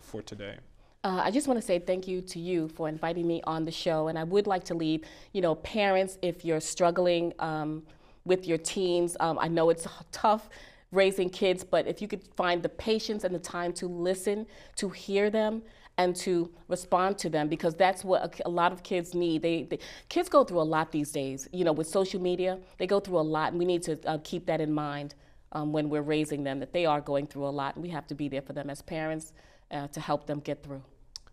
for 0.01 0.23
today? 0.23 0.57
Uh, 1.05 1.23
I 1.25 1.31
just 1.31 1.47
want 1.47 1.61
to 1.61 1.65
say 1.65 1.79
thank 1.79 2.09
you 2.09 2.21
to 2.23 2.41
you 2.41 2.69
for 2.69 2.89
inviting 2.89 3.27
me 3.27 3.41
on 3.45 3.65
the 3.65 3.71
show, 3.71 4.09
and 4.09 4.19
I 4.19 4.25
would 4.25 4.49
like 4.49 4.65
to 4.65 4.75
leave, 4.75 5.05
you 5.33 5.41
know, 5.41 5.55
parents, 5.55 6.19
if 6.23 6.45
you're 6.45 6.61
struggling 6.61 7.33
um, 7.39 7.85
with 8.29 8.47
your 8.47 8.59
teens, 8.59 9.17
um, 9.19 9.39
I 9.41 9.49
know 9.49 9.71
it's 9.71 9.87
tough 10.13 10.49
raising 10.93 11.29
kids, 11.29 11.65
but 11.65 11.87
if 11.87 12.01
you 12.01 12.09
could 12.09 12.23
find 12.37 12.63
the 12.63 12.69
patience 12.69 13.25
and 13.25 13.35
the 13.35 13.39
time 13.41 13.73
to 13.75 13.87
listen, 13.89 14.47
to 14.77 14.89
hear 14.89 15.31
them, 15.31 15.63
and 15.97 16.15
to 16.15 16.49
respond 16.69 17.19
to 17.19 17.29
them, 17.29 17.49
because 17.49 17.75
that's 17.75 18.05
what 18.05 18.23
a, 18.23 18.49
a 18.49 18.49
lot 18.49 18.73
of 18.73 18.85
kids 18.85 19.15
need. 19.15 19.43
They, 19.43 19.65
they 19.65 19.81
kids 20.09 20.29
go 20.29 20.45
through 20.45 20.61
a 20.61 20.71
lot 20.77 20.93
these 20.93 21.11
days. 21.11 21.49
You 21.53 21.65
know, 21.65 21.73
with 21.73 21.89
social 21.89 22.21
media, 22.21 22.59
they 22.79 22.87
go 22.87 23.01
through 23.01 23.19
a 23.19 23.27
lot, 23.37 23.51
and 23.51 23.59
we 23.59 23.65
need 23.65 23.83
to 23.83 23.99
uh, 24.09 24.19
keep 24.23 24.47
that 24.47 24.61
in 24.61 24.73
mind 24.73 25.17
um, 25.53 25.73
when 25.73 25.91
we're 25.91 26.03
raising 26.03 26.45
them. 26.45 26.61
That 26.61 26.73
they 26.73 26.87
are 26.87 27.01
going 27.01 27.27
through 27.27 27.47
a 27.47 27.51
lot, 27.51 27.75
and 27.75 27.83
we 27.83 27.91
have 27.91 28.07
to 28.07 28.15
be 28.15 28.29
there 28.29 28.43
for 28.43 28.53
them 28.53 28.71
as 28.71 28.81
parents 28.81 29.33
uh, 29.73 29.89
to 29.89 30.01
help 30.01 30.27
them 30.27 30.39
get 30.39 30.63
through. 30.63 30.83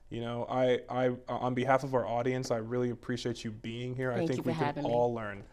You 0.09 0.21
know, 0.21 0.47
I, 0.49 0.79
I, 0.89 1.11
on 1.27 1.53
behalf 1.53 1.83
of 1.83 1.93
our 1.93 2.07
audience, 2.07 2.49
I 2.49 2.57
really 2.57 2.89
appreciate 2.89 3.43
you 3.43 3.51
being 3.51 3.95
here. 3.95 4.11
I 4.11 4.17
Thank 4.17 4.29
think 4.29 4.37
you 4.39 4.43
we 4.43 4.53
can 4.53 4.65
having 4.65 4.83
me. 4.83 4.89
all 4.89 5.13
learn 5.13 5.43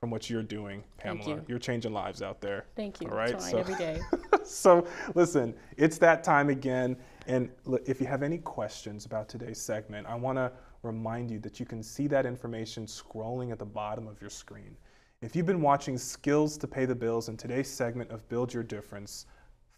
from 0.00 0.10
what 0.10 0.30
you're 0.30 0.42
doing, 0.42 0.84
Thank 1.02 1.22
Pamela. 1.22 1.42
you. 1.48 1.56
are 1.56 1.58
changing 1.58 1.92
lives 1.92 2.22
out 2.22 2.40
there. 2.40 2.66
Thank 2.76 3.00
you. 3.00 3.08
All 3.08 3.16
right. 3.16 3.36
Trying 3.38 3.56
every 3.56 3.74
day. 3.74 4.00
so 4.44 4.86
listen, 5.14 5.54
it's 5.76 5.98
that 5.98 6.22
time 6.22 6.50
again. 6.50 6.96
And 7.26 7.50
if 7.84 8.00
you 8.00 8.06
have 8.06 8.22
any 8.22 8.38
questions 8.38 9.06
about 9.06 9.28
today's 9.28 9.60
segment, 9.60 10.06
I 10.06 10.14
want 10.14 10.38
to 10.38 10.52
remind 10.82 11.30
you 11.30 11.40
that 11.40 11.58
you 11.58 11.66
can 11.66 11.82
see 11.82 12.06
that 12.06 12.26
information 12.26 12.86
scrolling 12.86 13.50
at 13.50 13.58
the 13.58 13.66
bottom 13.66 14.06
of 14.06 14.20
your 14.20 14.30
screen. 14.30 14.76
If 15.20 15.34
you've 15.34 15.46
been 15.46 15.60
watching 15.60 15.98
Skills 15.98 16.56
to 16.58 16.68
Pay 16.68 16.84
the 16.84 16.94
Bills 16.94 17.28
in 17.28 17.36
today's 17.36 17.68
segment 17.68 18.10
of 18.12 18.26
Build 18.28 18.54
Your 18.54 18.62
Difference, 18.62 19.26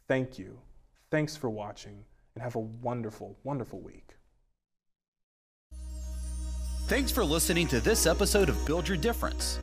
thank 0.07 0.39
you. 0.39 0.59
Thanks 1.11 1.35
for 1.35 1.49
watching 1.49 2.05
and 2.35 2.43
have 2.43 2.57
a 2.57 2.61
wonderful, 2.61 3.39
wonderful 3.43 3.81
week. 3.81 4.11
Thanks 6.89 7.11
for 7.11 7.25
listening 7.25 7.67
to 7.69 7.81
this 7.81 8.07
episode 8.07 8.51
of 8.51 8.67
Build 8.67 8.87
Your 8.87 8.99
Difference. 8.99 9.61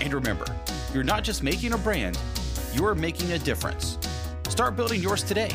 And 0.00 0.14
remember, 0.14 0.46
you're 0.94 1.04
not 1.04 1.22
just 1.22 1.42
making 1.42 1.74
a 1.74 1.78
brand, 1.78 2.18
you're 2.72 2.94
making 2.94 3.32
a 3.32 3.38
difference. 3.38 3.98
Start 4.48 4.76
building 4.76 5.02
yours 5.02 5.22
today 5.22 5.50